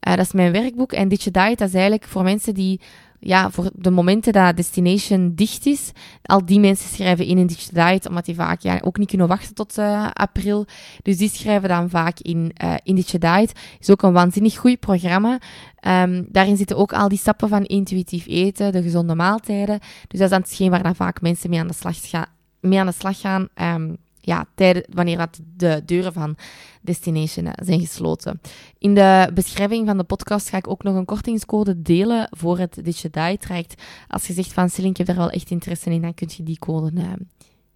Uh, 0.08 0.16
dat 0.16 0.26
is 0.26 0.32
mijn 0.32 0.52
werkboek. 0.52 0.92
En 0.92 1.08
Ditje 1.08 1.32
Diet, 1.32 1.58
dat 1.58 1.68
is 1.68 1.74
eigenlijk 1.74 2.04
voor 2.04 2.24
mensen 2.24 2.54
die, 2.54 2.80
ja, 3.20 3.50
voor 3.50 3.70
de 3.74 3.92
momenten 3.92 4.34
dat 4.34 4.56
Destination 4.56 5.36
dicht 5.36 5.66
is, 5.66 5.92
al 6.22 6.46
die 6.46 6.60
mensen 6.60 6.90
schrijven 6.90 7.26
in 7.26 7.48
Ditje 7.48 7.74
Diet, 7.74 8.08
omdat 8.08 8.26
die 8.26 8.36
vaak 8.36 8.62
ja, 8.62 8.80
ook 8.84 8.98
niet 8.98 9.10
kunnen 9.10 9.28
wachten 9.28 9.56
tot 9.56 9.78
uh, 9.78 10.08
april. 10.14 10.66
Dus 11.04 11.18
die 11.18 11.30
schrijven 11.30 11.70
dan 11.70 11.90
vaak 11.90 12.20
in, 12.20 12.52
uh, 12.64 12.74
in 12.84 12.96
Diet. 12.96 13.54
is 13.80 13.90
ook 13.90 14.02
een 14.02 14.14
waanzinnig 14.14 14.58
goed 14.58 14.80
programma. 14.80 15.40
Um, 15.88 16.26
daarin 16.30 16.58
zitten 16.58 16.78
ook 16.78 16.94
al 16.94 17.10
die 17.10 17.18
stappen 17.18 17.50
van 17.50 17.64
intuïtief 17.64 18.28
eten, 18.28 18.72
de 18.72 18.82
gezonde 18.82 19.16
maaltijden. 19.16 19.80
Dus 19.80 20.20
dat 20.20 20.22
is 20.22 20.30
dan 20.30 20.42
hetgeen 20.42 20.70
waar 20.70 20.84
dan 20.84 20.96
vaak 20.96 21.22
mensen 21.22 21.50
mee 21.50 21.60
aan 21.60 21.68
de 21.68 21.74
slag, 21.74 22.10
gaan. 22.10 22.26
Mee 22.60 22.80
aan 22.80 22.86
de 22.86 22.92
slag 22.92 23.20
gaan 23.20 23.48
um, 23.56 23.98
ja, 24.22 24.46
tijden, 24.56 24.86
wanneer 24.90 25.28
de 25.56 25.82
deuren 25.86 26.14
van 26.14 26.36
Destination 26.82 27.46
eh, 27.46 27.66
zijn 27.66 27.80
gesloten. 27.80 28.42
In 28.78 28.94
de 28.94 29.32
beschrijving 29.34 29.88
van 29.88 29.98
de 29.98 30.04
podcast 30.04 30.50
ga 30.50 30.58
ik 30.58 30.68
ook 30.68 30.84
nog 30.84 30.96
een 30.96 31.06
kortingscode 31.06 31.82
delen 31.82 32.28
voor 32.32 32.60
het 32.60 32.80
Die 32.84 33.38
traject. 33.38 33.82
Als 34.08 34.28
je 34.28 34.34
zegt 34.34 34.54
van 34.54 34.70
Celine, 34.70 34.92
ik 34.92 34.98
heb 34.98 35.08
daar 35.08 35.16
wel 35.16 35.30
echt 35.30 35.50
interesse 35.50 35.90
in, 35.90 36.02
dan 36.02 36.14
kun 36.14 36.30
je 36.36 36.44
die 36.44 36.60
code 36.60 36.92
uh, 36.94 37.08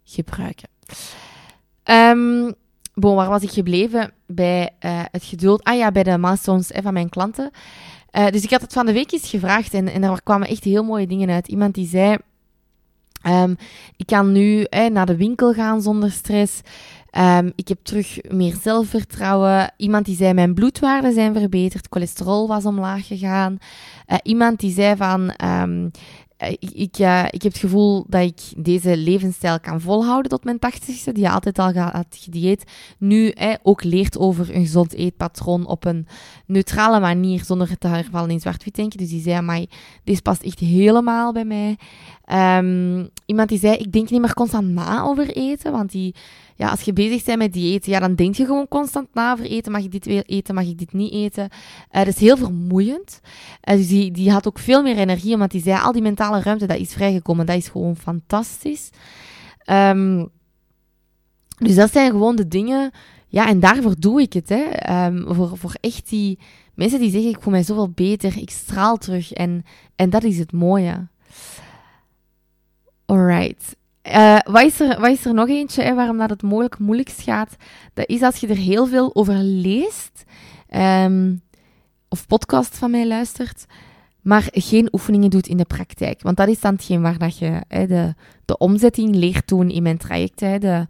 gebruiken. 0.03 0.69
Um, 1.84 2.53
waar 2.91 3.29
was 3.29 3.43
ik 3.43 3.51
gebleven? 3.51 4.12
Bij 4.27 4.69
uh, 4.86 5.01
het 5.12 5.23
geduld. 5.23 5.63
Ah 5.63 5.77
ja, 5.77 5.91
bij 5.91 6.03
de 6.03 6.17
milestones 6.17 6.71
van 6.73 6.93
mijn 6.93 7.10
klanten. 7.10 7.51
Dus 8.29 8.43
ik 8.43 8.49
had 8.49 8.62
het 8.62 8.73
van 8.73 8.86
de 8.86 8.93
week 8.93 9.12
eens 9.12 9.29
gevraagd 9.29 9.73
en, 9.73 9.88
en 9.88 10.01
daar 10.01 10.21
kwamen 10.23 10.47
echt 10.47 10.63
heel 10.63 10.84
mooie 10.84 11.08
dingen 11.08 11.29
uit. 11.29 11.47
Iemand 11.47 11.73
die 11.73 11.88
zei 11.88 12.17
Um, 13.27 13.57
ik 13.97 14.05
kan 14.05 14.31
nu 14.31 14.63
eh, 14.63 14.89
naar 14.89 15.05
de 15.05 15.15
winkel 15.15 15.53
gaan 15.53 15.81
zonder 15.81 16.11
stress. 16.11 16.61
Um, 17.17 17.51
ik 17.55 17.67
heb 17.67 17.77
terug 17.83 18.17
meer 18.29 18.55
zelfvertrouwen. 18.61 19.73
Iemand 19.77 20.05
die 20.05 20.15
zei 20.15 20.33
mijn 20.33 20.53
bloedwaarden 20.53 21.13
zijn 21.13 21.33
verbeterd, 21.33 21.88
cholesterol 21.89 22.47
was 22.47 22.65
omlaag 22.65 23.07
gegaan. 23.07 23.57
Uh, 24.07 24.17
iemand 24.23 24.59
die 24.59 24.73
zei 24.73 24.95
van 24.95 25.33
um, 25.43 25.91
ik, 26.38 26.71
ik, 26.71 26.98
ik, 27.30 27.41
heb 27.41 27.52
het 27.52 27.58
gevoel 27.58 28.06
dat 28.08 28.21
ik 28.21 28.41
deze 28.58 28.98
levensstijl 28.98 29.60
kan 29.60 29.82
volhouden 29.82 30.32
tot 30.32 30.43
mijn 30.43 30.60
tachtigste, 30.60 31.12
die 31.12 31.30
altijd 31.30 31.60
al 31.60 31.74
had 31.74 32.06
gedieet, 32.10 32.63
nu 32.98 33.30
eh, 33.30 33.54
ook 33.63 33.84
leert 33.84 34.17
over 34.17 34.56
een 34.56 34.62
gezond 34.62 34.93
eetpatroon 34.93 35.67
op 35.67 35.86
een 35.86 36.08
neutrale 36.45 37.00
manier, 37.00 37.43
zonder 37.43 37.78
te 37.78 37.88
hervallen 37.88 38.30
in 38.30 38.39
zwart-wit 38.39 38.76
denken. 38.76 38.98
Dus 38.98 39.10
die 39.10 39.21
zei, 39.21 39.41
maar 39.41 39.65
deze 40.04 40.21
past 40.21 40.43
echt 40.43 40.60
helemaal 40.60 41.34
bij 41.34 41.45
mij. 41.45 41.78
Um, 42.58 43.10
iemand 43.26 43.50
die 43.50 43.60
zei, 43.60 43.76
ik 43.76 43.91
denk 43.91 44.10
niet 44.10 44.21
meer 44.21 44.34
constant 44.34 44.67
na 44.67 45.04
over 45.04 45.30
eten, 45.30 45.71
want 45.71 45.91
die, 45.91 46.15
ja, 46.57 46.69
als 46.69 46.81
je 46.81 46.93
bezig 46.93 47.23
bent 47.23 47.37
met 47.37 47.53
dieet, 47.53 47.85
ja, 47.85 47.99
dan 47.99 48.15
denk 48.15 48.35
je 48.35 48.45
gewoon 48.45 48.67
constant 48.67 49.07
na 49.13 49.31
over 49.31 49.45
eten. 49.45 49.71
Mag 49.71 49.83
ik 49.83 49.91
dit 49.91 50.05
weer 50.05 50.23
eten, 50.25 50.55
mag 50.55 50.65
ik 50.65 50.77
dit 50.77 50.93
niet 50.93 51.13
eten? 51.13 51.49
Uh, 51.91 52.03
dat 52.03 52.07
is 52.07 52.19
heel 52.19 52.37
vermoeiend. 52.37 53.21
Uh, 53.69 53.75
dus 53.75 53.87
die, 53.87 54.11
die 54.11 54.31
had 54.31 54.47
ook 54.47 54.59
veel 54.59 54.83
meer 54.83 54.97
energie, 54.97 55.33
omdat 55.33 55.51
die 55.51 55.61
zei, 55.61 55.81
al 55.81 55.91
die 55.91 56.01
mentale 56.01 56.41
ruimte, 56.41 56.65
dat 56.65 56.77
is 56.77 56.93
vrijgekomen. 56.93 57.45
Dat 57.45 57.57
is 57.57 57.67
gewoon 57.67 57.95
fantastisch. 57.95 58.89
Um, 59.69 60.29
dus 61.57 61.75
dat 61.75 61.91
zijn 61.91 62.11
gewoon 62.11 62.35
de 62.35 62.47
dingen, 62.47 62.91
ja, 63.27 63.47
en 63.47 63.59
daarvoor 63.59 63.95
doe 63.99 64.21
ik 64.21 64.33
het, 64.33 64.49
hè. 64.49 65.05
Um, 65.05 65.35
voor, 65.35 65.57
voor 65.57 65.75
echt 65.81 66.09
die 66.09 66.39
mensen 66.73 66.99
die 66.99 67.11
zeggen, 67.11 67.29
ik 67.29 67.41
voel 67.41 67.53
mij 67.53 67.63
zoveel 67.63 67.89
beter, 67.89 68.37
ik 68.37 68.49
straal 68.49 68.97
terug. 68.97 69.33
En, 69.33 69.63
en 69.95 70.09
dat 70.09 70.23
is 70.23 70.37
het 70.37 70.51
mooie. 70.51 71.07
Alright. 73.05 73.75
Uh, 74.07 74.37
wat, 74.43 74.63
is 74.63 74.79
er, 74.79 74.99
wat 74.99 75.09
is 75.09 75.25
er 75.25 75.33
nog 75.33 75.47
eentje 75.47 75.81
hè, 75.83 75.93
waarom 75.93 76.17
dat 76.17 76.29
het 76.29 76.41
mogelijk 76.41 76.79
moeilijkst 76.79 77.21
gaat? 77.21 77.55
Dat 77.93 78.09
is 78.09 78.21
als 78.21 78.37
je 78.37 78.47
er 78.47 78.55
heel 78.55 78.87
veel 78.87 79.15
over 79.15 79.33
leest 79.35 80.23
um, 80.75 81.41
of 82.09 82.27
podcast 82.27 82.77
van 82.77 82.91
mij 82.91 83.07
luistert, 83.07 83.65
maar 84.21 84.47
geen 84.51 84.87
oefeningen 84.91 85.29
doet 85.29 85.47
in 85.47 85.57
de 85.57 85.65
praktijk. 85.65 86.21
Want 86.21 86.37
dat 86.37 86.47
is 86.47 86.59
dan 86.59 86.73
hetgeen 86.73 87.01
waar 87.01 87.17
dat 87.17 87.37
je 87.37 87.61
hè, 87.67 87.87
de, 87.87 88.13
de 88.45 88.57
omzetting 88.57 89.15
leert 89.15 89.47
doen 89.47 89.69
in 89.69 89.83
mijn 89.83 89.97
traject. 89.97 90.39
Hè, 90.39 90.59
de, 90.59 90.87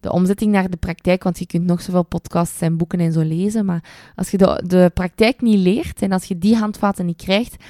de 0.00 0.12
omzetting 0.12 0.52
naar 0.52 0.70
de 0.70 0.76
praktijk, 0.76 1.22
want 1.22 1.38
je 1.38 1.46
kunt 1.46 1.64
nog 1.64 1.82
zoveel 1.82 2.02
podcasts 2.02 2.60
en 2.60 2.76
boeken 2.76 3.00
en 3.00 3.12
zo 3.12 3.20
lezen, 3.20 3.64
maar 3.64 3.84
als 4.14 4.30
je 4.30 4.36
de, 4.36 4.62
de 4.66 4.90
praktijk 4.94 5.40
niet 5.40 5.58
leert 5.58 6.02
en 6.02 6.12
als 6.12 6.24
je 6.24 6.38
die 6.38 6.56
handvaten 6.56 7.06
niet 7.06 7.22
krijgt, 7.22 7.64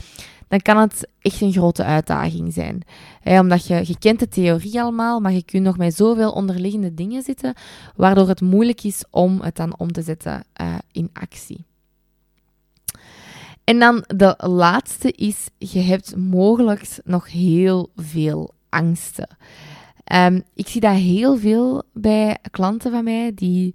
dan 0.48 0.61
kan 0.61 0.76
het 0.76 1.08
echt 1.20 1.40
een 1.40 1.52
grote 1.52 1.84
uitdaging 1.84 2.52
zijn. 2.52 2.82
omdat 3.24 3.66
je, 3.66 3.80
je 3.84 3.98
kent 3.98 4.18
de 4.18 4.28
theorie 4.28 4.80
allemaal, 4.80 5.20
maar 5.20 5.32
je 5.32 5.44
kunt 5.44 5.64
nog 5.64 5.78
met 5.78 5.94
zoveel 5.94 6.32
onderliggende 6.32 6.94
dingen 6.94 7.22
zitten, 7.22 7.54
waardoor 7.96 8.28
het 8.28 8.40
moeilijk 8.40 8.84
is 8.84 9.04
om 9.11 9.40
het 9.40 9.56
dan 9.56 9.78
om 9.78 9.92
te 9.92 10.02
zetten 10.02 10.44
uh, 10.61 10.74
in 10.92 11.11
actie. 11.12 11.64
En 13.64 13.78
dan 13.78 14.04
de 14.06 14.34
laatste 14.37 15.12
is, 15.12 15.48
je 15.58 15.80
hebt 15.80 16.16
mogelijk 16.16 16.98
nog 17.04 17.32
heel 17.32 17.90
veel 17.96 18.54
angsten. 18.68 19.28
Um, 20.12 20.42
ik 20.54 20.68
zie 20.68 20.80
dat 20.80 20.94
heel 20.94 21.37
veel 21.37 21.82
bij 21.92 22.38
klanten 22.50 22.90
van 22.90 23.04
mij 23.04 23.32
die 23.34 23.74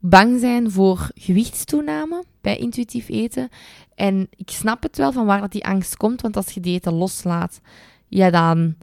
bang 0.00 0.40
zijn 0.40 0.70
voor 0.70 1.10
gewichtstoename 1.14 2.24
bij 2.40 2.56
intuïtief 2.56 3.08
eten. 3.08 3.48
En 3.94 4.28
ik 4.36 4.50
snap 4.50 4.82
het 4.82 4.96
wel 4.96 5.12
van 5.12 5.26
waar 5.26 5.40
dat 5.40 5.52
die 5.52 5.66
angst 5.66 5.96
komt, 5.96 6.20
want 6.20 6.36
als 6.36 6.50
je 6.50 6.60
die 6.60 6.74
eten 6.74 6.92
loslaat, 6.92 7.60
ja, 8.08 8.30
dan 8.30 8.74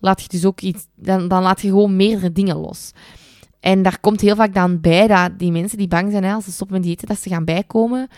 laat 0.00 0.22
je 0.22 0.28
dus 0.28 0.44
ook 0.44 0.60
iets, 0.60 0.86
dan, 0.94 1.28
dan 1.28 1.42
laat 1.42 1.60
je 1.60 1.68
gewoon 1.68 1.96
meerdere 1.96 2.32
dingen 2.32 2.56
los. 2.56 2.92
En 3.60 3.82
daar 3.82 4.00
komt 4.00 4.20
heel 4.20 4.36
vaak 4.36 4.54
dan 4.54 4.80
bij 4.80 5.06
dat 5.06 5.38
die 5.38 5.52
mensen 5.52 5.78
die 5.78 5.88
bang 5.88 6.10
zijn 6.10 6.24
hè, 6.24 6.32
als 6.32 6.44
ze 6.44 6.52
stoppen 6.52 6.76
met 6.76 6.86
diëten, 6.86 7.08
dat 7.08 7.18
ze 7.18 7.28
gaan 7.28 7.44
bijkomen. 7.44 8.08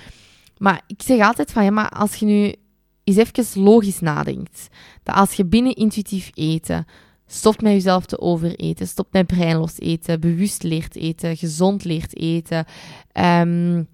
Maar 0.58 0.82
ik 0.86 1.02
zeg 1.02 1.20
altijd 1.20 1.52
van, 1.52 1.64
ja, 1.64 1.70
maar 1.70 1.88
als 1.88 2.14
je 2.14 2.26
nu 2.26 2.54
eens 3.04 3.16
even 3.16 3.62
logisch 3.62 4.00
nadenkt, 4.00 4.68
dat 5.02 5.14
als 5.14 5.32
je 5.32 5.44
binnen 5.44 5.74
intuïtief 5.74 6.30
eten 6.34 6.86
stopt 7.32 7.62
met 7.62 7.72
jezelf 7.72 8.06
te 8.06 8.20
overeten, 8.20 8.86
stopt 8.86 9.12
met 9.12 9.26
breinloos 9.26 9.78
eten, 9.78 10.20
bewust 10.20 10.62
leert 10.62 10.96
eten, 10.96 11.36
gezond 11.36 11.84
leert 11.84 12.16
eten, 12.16 12.64
um, 13.12 13.88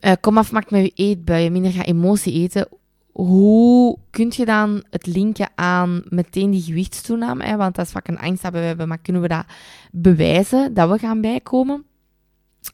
uh, 0.00 0.12
kom 0.20 0.38
af 0.38 0.52
maakt 0.52 0.70
met 0.70 0.82
je 0.82 0.92
eetbuien, 0.94 1.52
minder 1.52 1.72
gaat 1.72 1.86
emotie 1.86 2.32
eten, 2.32 2.68
hoe 3.12 3.98
kun 4.10 4.32
je 4.36 4.44
dan 4.44 4.84
het 4.90 5.06
linken 5.06 5.50
aan 5.54 6.02
meteen 6.08 6.50
die 6.50 6.62
gewichtstoename? 6.62 7.44
Hè? 7.44 7.56
Want 7.56 7.74
dat 7.74 7.86
is 7.86 7.92
vaak 7.92 8.08
een 8.08 8.18
angst 8.18 8.42
dat 8.42 8.52
we 8.52 8.58
hebben, 8.58 8.88
maar 8.88 8.98
kunnen 8.98 9.22
we 9.22 9.28
dat 9.28 9.44
bewijzen 9.90 10.74
dat 10.74 10.90
we 10.90 10.98
gaan 10.98 11.20
bijkomen? 11.20 11.84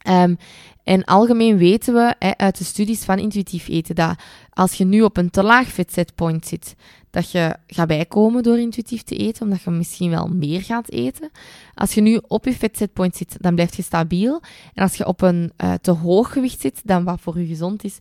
Um, 0.08 0.36
en 0.84 1.04
algemeen 1.04 1.56
weten 1.56 1.94
we 1.94 2.14
hè, 2.18 2.36
uit 2.36 2.58
de 2.58 2.64
studies 2.64 3.04
van 3.04 3.18
intuïtief 3.18 3.68
eten 3.68 3.94
dat 3.94 4.20
als 4.50 4.74
je 4.74 4.84
nu 4.84 5.02
op 5.02 5.16
een 5.16 5.30
te 5.30 5.42
laag 5.42 5.68
vetzetpoint 5.68 6.46
zit, 6.46 6.74
dat 7.10 7.30
je 7.30 7.56
gaat 7.66 7.88
bijkomen 7.88 8.42
door 8.42 8.58
intuïtief 8.58 9.02
te 9.02 9.16
eten, 9.16 9.42
omdat 9.42 9.62
je 9.62 9.70
misschien 9.70 10.10
wel 10.10 10.28
meer 10.28 10.62
gaat 10.62 10.90
eten. 10.90 11.30
Als 11.74 11.94
je 11.94 12.00
nu 12.00 12.20
op 12.26 12.44
je 12.44 12.52
vetzetpoint 12.52 13.16
zit, 13.16 13.36
dan 13.40 13.54
blijf 13.54 13.76
je 13.76 13.82
stabiel. 13.82 14.42
En 14.74 14.82
als 14.82 14.94
je 14.94 15.06
op 15.06 15.22
een 15.22 15.52
uh, 15.64 15.74
te 15.74 15.90
hoog 15.90 16.32
gewicht 16.32 16.60
zit, 16.60 16.80
dan 16.84 17.04
wat 17.04 17.20
voor 17.20 17.38
je 17.38 17.46
gezond 17.46 17.84
is, 17.84 17.98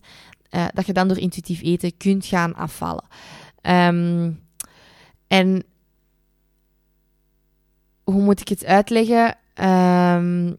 uh, 0.50 0.66
dat 0.74 0.86
je 0.86 0.92
dan 0.92 1.08
door 1.08 1.18
intuïtief 1.18 1.62
eten 1.62 1.96
kunt 1.96 2.26
gaan 2.26 2.54
afvallen. 2.54 3.04
Um, 3.62 4.40
en 5.26 5.62
hoe 8.04 8.22
moet 8.22 8.40
ik 8.40 8.48
het 8.48 8.64
uitleggen? 8.64 9.36
Um, 10.14 10.56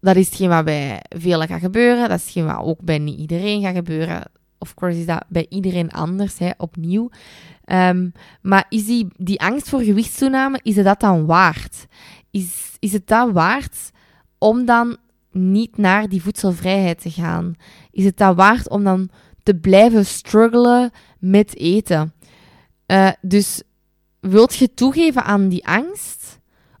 dat 0.00 0.16
is 0.16 0.26
hetgeen 0.26 0.48
wat 0.48 0.64
bij 0.64 1.02
velen 1.08 1.48
gaat 1.48 1.60
gebeuren. 1.60 2.08
Dat 2.08 2.18
is 2.18 2.24
hetgeen 2.24 2.46
wat 2.46 2.64
ook 2.64 2.82
bij 2.82 2.98
niet 2.98 3.18
iedereen 3.18 3.62
gaat 3.62 3.74
gebeuren. 3.74 4.22
Of 4.58 4.74
course 4.74 4.98
is 4.98 5.06
dat 5.06 5.24
bij 5.28 5.46
iedereen 5.48 5.90
anders, 5.90 6.38
hè, 6.38 6.50
opnieuw. 6.56 7.10
Um, 7.66 8.12
maar 8.42 8.66
is 8.68 8.86
die, 8.86 9.06
die 9.16 9.40
angst 9.40 9.68
voor 9.68 9.80
gewichtstoename, 9.80 10.60
is 10.62 10.76
het 10.76 10.84
dat 10.84 11.00
dan 11.00 11.26
waard? 11.26 11.86
Is, 12.30 12.76
is 12.78 12.92
het 12.92 13.06
dat 13.06 13.32
waard 13.32 13.90
om 14.38 14.64
dan 14.64 14.96
niet 15.32 15.76
naar 15.76 16.08
die 16.08 16.22
voedselvrijheid 16.22 17.00
te 17.00 17.10
gaan? 17.10 17.54
Is 17.90 18.04
het 18.04 18.16
dat 18.16 18.36
waard 18.36 18.68
om 18.68 18.84
dan 18.84 19.10
te 19.42 19.54
blijven 19.54 20.06
struggelen 20.06 20.90
met 21.18 21.56
eten? 21.56 22.12
Uh, 22.86 23.10
dus 23.20 23.62
wilt 24.20 24.54
je 24.54 24.74
toegeven 24.74 25.24
aan 25.24 25.48
die 25.48 25.66
angst 25.66 26.17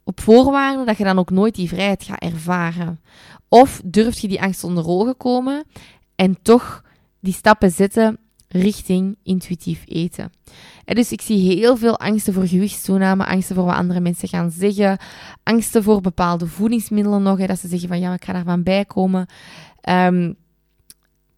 op 0.08 0.20
voorwaarde 0.20 0.84
dat 0.84 0.98
je 0.98 1.04
dan 1.04 1.18
ook 1.18 1.30
nooit 1.30 1.54
die 1.54 1.68
vrijheid 1.68 2.02
gaat 2.02 2.22
ervaren? 2.22 3.00
Of 3.48 3.80
durf 3.84 4.18
je 4.18 4.28
die 4.28 4.42
angst 4.42 4.64
onder 4.64 4.86
ogen 4.86 5.16
komen 5.16 5.64
en 6.14 6.38
toch 6.42 6.82
die 7.20 7.32
stappen 7.32 7.70
zetten 7.70 8.18
richting 8.48 9.16
intuïtief 9.22 9.82
eten. 9.86 10.32
En 10.84 10.94
dus 10.94 11.12
ik 11.12 11.20
zie 11.20 11.56
heel 11.56 11.76
veel 11.76 11.98
angsten 11.98 12.32
voor 12.32 12.46
gewichtstoename, 12.46 13.26
angsten 13.26 13.54
voor 13.54 13.64
wat 13.64 13.74
andere 13.74 14.00
mensen 14.00 14.28
gaan 14.28 14.50
zeggen, 14.50 14.98
angsten 15.42 15.82
voor 15.82 16.00
bepaalde 16.00 16.46
voedingsmiddelen 16.46 17.22
nog, 17.22 17.38
hè, 17.38 17.46
dat 17.46 17.58
ze 17.58 17.68
zeggen 17.68 17.88
van 17.88 18.00
ja, 18.00 18.12
ik 18.12 18.24
ga 18.24 18.32
daarvan 18.32 18.62
bijkomen. 18.62 19.26
Um, 19.88 20.36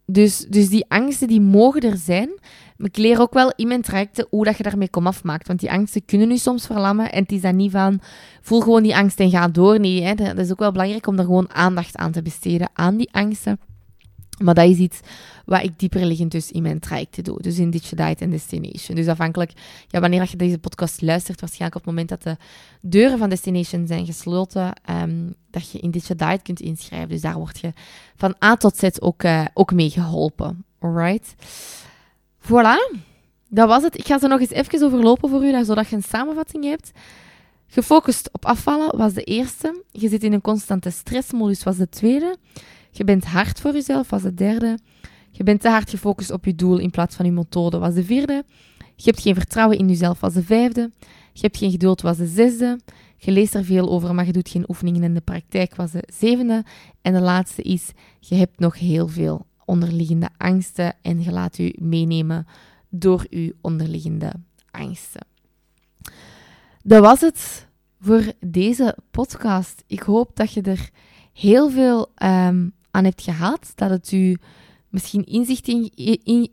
dus, 0.07 0.39
dus 0.39 0.69
die 0.69 0.85
angsten 0.89 1.29
die 1.29 1.41
mogen 1.41 1.81
er 1.81 1.97
zijn. 1.97 2.31
Ik 2.83 2.97
leer 2.97 3.21
ook 3.21 3.33
wel 3.33 3.53
in 3.57 3.69
mijn 3.69 3.83
trajecten 3.83 4.27
hoe 4.31 4.45
dat 4.45 4.57
je 4.57 4.63
daarmee 4.63 4.91
kom 4.91 5.07
afmaakt. 5.07 5.47
Want 5.47 5.61
die 5.61 5.71
angsten 5.71 6.05
kunnen 6.05 6.29
nu 6.29 6.37
soms 6.37 6.67
verlammen. 6.67 7.13
En 7.13 7.23
het 7.23 7.33
is 7.33 7.41
dan 7.41 7.57
niet 7.57 7.71
van, 7.71 8.01
voel 8.41 8.61
gewoon 8.61 8.83
die 8.83 8.97
angst 8.97 9.21
en 9.21 9.31
ga 9.31 9.49
door. 9.49 9.81
Nee, 9.81 10.03
hè. 10.03 10.15
dat 10.15 10.39
is 10.39 10.51
ook 10.51 10.59
wel 10.59 10.73
belangrijk 10.73 11.07
om 11.07 11.19
er 11.19 11.25
gewoon 11.25 11.53
aandacht 11.53 11.97
aan 11.97 12.13
te 12.13 12.23
besteden, 12.23 12.71
aan 12.73 12.97
die 12.97 13.13
angsten. 13.13 13.59
Maar 14.43 14.55
dat 14.55 14.69
is 14.69 14.79
iets 14.79 15.01
wat 15.45 15.63
ik 15.63 15.79
dieper 15.79 16.05
liggend 16.05 16.33
dus 16.33 16.51
in 16.51 16.63
mijn 16.63 16.79
trajecten 16.79 17.25
doe. 17.25 17.43
Dus 17.43 17.59
in 17.59 17.71
Digital 17.71 18.07
Diet 18.07 18.23
and 18.23 18.31
Destination. 18.31 18.97
Dus 18.97 19.07
afhankelijk, 19.07 19.53
ja, 19.89 20.01
wanneer 20.01 20.27
je 20.31 20.37
deze 20.37 20.59
podcast 20.59 21.03
luistert, 21.03 21.41
waarschijnlijk 21.41 21.81
op 21.81 21.87
het 21.87 21.91
moment 21.91 22.09
dat 22.09 22.23
de 22.23 22.37
deuren 22.81 23.19
van 23.19 23.29
Destination 23.29 23.87
zijn 23.87 24.07
gesloten, 24.07 24.73
um, 24.91 25.35
dat 25.51 25.71
je 25.71 25.79
in 25.79 25.91
Digital 25.91 26.29
Diet 26.29 26.43
kunt 26.43 26.61
inschrijven. 26.61 27.09
Dus 27.09 27.21
daar 27.21 27.37
word 27.37 27.59
je 27.59 27.73
van 28.17 28.35
A 28.45 28.57
tot 28.57 28.77
Z 28.77 28.89
ook, 28.99 29.23
uh, 29.23 29.45
ook 29.55 29.73
mee 29.73 29.91
geholpen. 29.91 30.65
Alright? 30.79 31.35
Voilà. 32.43 32.99
Dat 33.49 33.69
was 33.69 33.83
het. 33.83 33.99
Ik 33.99 34.07
ga 34.07 34.19
ze 34.19 34.27
nog 34.27 34.41
eens 34.41 34.51
even 34.51 34.83
overlopen 34.83 35.29
voor 35.31 35.45
u, 35.45 35.65
zodat 35.65 35.89
je 35.89 35.97
een 35.97 36.03
samenvatting 36.03 36.65
hebt. 36.65 36.91
Gefocust 37.67 38.29
op 38.33 38.47
afvallen 38.47 38.97
was 38.97 39.13
de 39.13 39.23
eerste. 39.23 39.83
Je 39.91 40.09
zit 40.09 40.25
in 40.25 40.33
een 40.33 40.41
constante 40.41 40.91
stressmodus 40.91 41.63
was 41.63 41.77
de 41.77 41.89
tweede. 41.89 42.37
Je 42.91 43.05
bent 43.05 43.25
hard 43.25 43.61
voor 43.61 43.73
jezelf, 43.73 44.11
was 44.11 44.23
de 44.23 44.35
derde. 44.35 44.79
Je 45.31 45.43
bent 45.43 45.61
te 45.61 45.69
hard 45.69 45.91
gefocust 45.91 46.31
op 46.31 46.45
je 46.45 46.55
doel 46.55 46.79
in 46.79 46.91
plaats 46.91 47.17
van 47.17 47.25
je 47.25 47.33
methode, 47.33 47.79
was 47.79 47.95
de 47.95 48.05
vierde. 48.05 48.45
Je 48.97 49.11
hebt 49.11 49.21
geen 49.21 49.35
vertrouwen 49.35 49.79
in 49.79 49.89
jezelf, 49.89 50.21
was 50.21 50.33
de 50.33 50.43
vijfde. 50.43 50.91
Je 51.33 51.41
hebt 51.41 51.57
geen 51.57 51.71
geduld, 51.71 52.01
was 52.01 52.17
de 52.17 52.27
zesde. 52.27 52.81
Je 53.17 53.31
leest 53.31 53.55
er 53.55 53.65
veel 53.65 53.91
over, 53.91 54.15
maar 54.15 54.27
je 54.27 54.33
doet 54.33 54.49
geen 54.49 54.65
oefeningen 54.69 55.03
in 55.03 55.15
de 55.15 55.21
praktijk, 55.21 55.75
was 55.75 55.91
de 55.91 56.05
zevende. 56.13 56.65
En 57.03 57.13
de 57.13 57.21
laatste 57.21 57.63
is, 57.63 57.91
je 58.21 58.35
hebt 58.35 58.59
nog 58.59 58.79
heel 58.79 59.09
veel 59.09 59.47
onderliggende 59.71 60.29
angsten 60.37 60.95
en 61.03 61.23
je 61.23 61.31
laat 61.31 61.59
u 61.59 61.73
meenemen 61.79 62.47
door 62.89 63.27
uw 63.31 63.53
onderliggende 63.61 64.33
angsten. 64.71 65.27
Dat 66.83 67.01
was 67.01 67.21
het 67.21 67.69
voor 68.01 68.33
deze 68.41 68.97
podcast. 69.11 69.85
Ik 69.87 70.01
hoop 70.01 70.37
dat 70.37 70.53
je 70.53 70.63
er 70.63 70.91
heel 71.33 71.71
veel 71.71 72.01
um, 72.01 72.73
aan 72.91 73.05
hebt 73.05 73.23
gehad, 73.23 73.73
dat 73.75 73.91
het 73.91 74.13
u 74.13 74.37
misschien 74.89 75.25
inzicht, 75.25 75.69
in, 75.69 76.51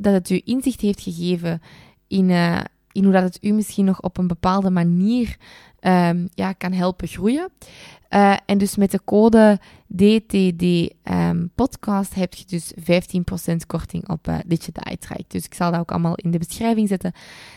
dat 0.00 0.12
het 0.12 0.30
u 0.30 0.40
inzicht 0.44 0.80
heeft 0.80 1.00
gegeven 1.00 1.60
in, 2.08 2.28
uh, 2.28 2.60
in 2.94 3.04
hoe 3.04 3.12
dat 3.12 3.22
het 3.22 3.38
u 3.40 3.52
misschien 3.52 3.84
nog 3.84 4.00
op 4.00 4.18
een 4.18 4.26
bepaalde 4.26 4.70
manier 4.70 5.36
um, 5.80 6.28
ja, 6.34 6.52
kan 6.52 6.72
helpen 6.72 7.08
groeien. 7.08 7.48
Uh, 8.10 8.36
en 8.46 8.58
dus 8.58 8.76
met 8.76 8.90
de 8.90 9.00
code 9.04 9.60
DTD 9.96 10.94
ehm, 11.02 11.46
podcast 11.54 12.14
heb 12.14 12.34
je 12.34 12.44
dus 12.46 12.72
15% 13.52 13.56
korting 13.66 14.08
op 14.08 14.28
uh, 14.28 14.38
Digital 14.46 14.96
Traject. 14.98 15.30
Dus 15.30 15.44
ik 15.44 15.54
zal 15.54 15.70
dat 15.70 15.80
ook 15.80 15.90
allemaal 15.90 16.14
in 16.14 16.30
de 16.30 16.38
beschrijving 16.38 16.88
zetten, 16.88 17.12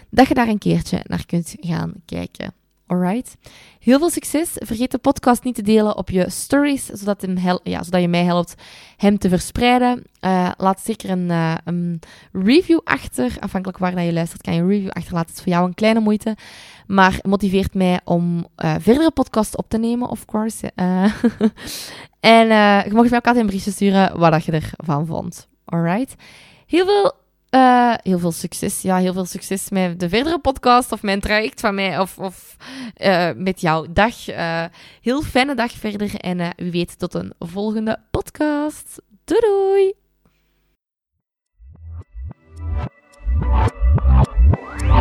dat 0.10 0.28
je 0.28 0.34
daar 0.34 0.48
een 0.48 0.58
keertje 0.58 1.00
naar 1.04 1.26
kunt 1.26 1.56
gaan 1.60 1.94
kijken. 2.06 2.54
Alright. 2.88 3.38
Heel 3.80 4.00
veel 4.00 4.10
succes. 4.10 4.50
Vergeet 4.54 4.92
de 4.92 4.98
podcast 4.98 5.44
niet 5.44 5.56
te 5.56 5.62
delen 5.62 5.98
op 5.98 6.10
je 6.10 6.30
stories, 6.30 6.86
zodat, 6.86 7.22
hem 7.22 7.60
ja, 7.64 7.84
zodat 7.84 8.02
je 8.02 8.08
mij 8.08 8.24
helpt 8.24 8.56
hem 8.98 9.18
te 9.18 9.30
verspreiden. 9.30 10.04
Uh, 10.22 10.52
laat 10.58 10.82
zeker 10.82 11.10
een, 11.10 11.30
uh, 11.30 11.56
een, 11.64 12.00
review 12.32 12.80
achter. 12.84 13.38
Afhankelijk 13.40 13.80
waar 13.80 14.04
je 14.04 14.14
luistert, 14.14 14.42
kan 14.42 14.54
je 14.54 14.62
een 14.62 14.68
review 14.68 14.90
achterlaten. 14.90 15.28
Het 15.28 15.38
is 15.38 15.44
voor 15.44 15.54
jou 15.54 15.68
een 15.68 15.74
kleine 15.74 16.00
moeite. 16.00 16.38
Maar 16.88 17.20
motiveert 17.22 17.74
mij 17.74 18.00
om 18.04 18.48
uh, 18.58 18.76
verdere 18.80 19.12
podcasts 19.12 19.56
op 19.56 19.70
te 19.70 19.78
nemen, 19.78 20.10
of 20.10 20.26
course. 20.26 20.72
en 22.20 22.48
je 22.86 22.92
mag 22.92 23.10
mij 23.10 23.20
ook 23.20 23.26
altijd 23.26 23.36
een 23.36 23.46
briefje 23.46 23.72
sturen 23.72 24.20
wat 24.20 24.46
je 24.46 24.52
ervan 24.52 25.06
vond. 25.06 25.48
Alright. 25.66 26.16
Heel 26.66 26.86
veel 26.86 27.14
uh, 27.52 27.94
heel 28.04 28.20
veel 28.20 28.32
succes. 28.32 28.82
Ja, 28.82 28.98
heel 28.98 29.14
veel 29.14 29.26
succes 29.26 29.70
met 29.70 30.00
de 30.00 30.10
verdere 30.10 30.40
podcast 30.40 30.92
of 30.92 31.02
mijn 31.02 31.20
traject 31.20 31.60
van 31.60 31.76
mij 31.76 32.00
of, 32.00 32.18
of 32.18 32.56
uh, 32.98 33.30
met 33.36 33.62
jouw 33.62 33.86
dag. 33.90 34.30
Uh, 34.30 34.64
heel 35.02 35.22
fijne 35.22 35.56
dag 35.56 35.72
verder 35.72 36.16
en 36.16 36.54
wie 36.56 36.72
weet 36.72 37.00
tot 37.00 37.14
een 37.14 37.34
volgende 37.40 38.00
podcast. 38.12 39.02
Doei! 39.24 39.94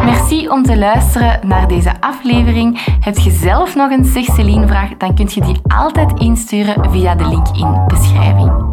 Merci 0.05 0.49
om 0.49 0.63
te 0.63 0.77
luisteren 0.77 1.49
naar 1.49 1.69
deze 1.69 2.01
aflevering. 2.01 2.85
Heb 3.01 3.17
je 3.17 3.31
zelf 3.31 3.75
nog 3.75 3.91
een 3.91 4.05
Zeg 4.05 4.25
vraag, 4.25 4.97
dan 4.97 5.15
kun 5.15 5.29
je 5.31 5.41
die 5.41 5.61
altijd 5.63 6.21
insturen 6.21 6.91
via 6.91 7.15
de 7.15 7.29
link 7.29 7.49
in 7.49 7.85
beschrijving. 7.87 8.66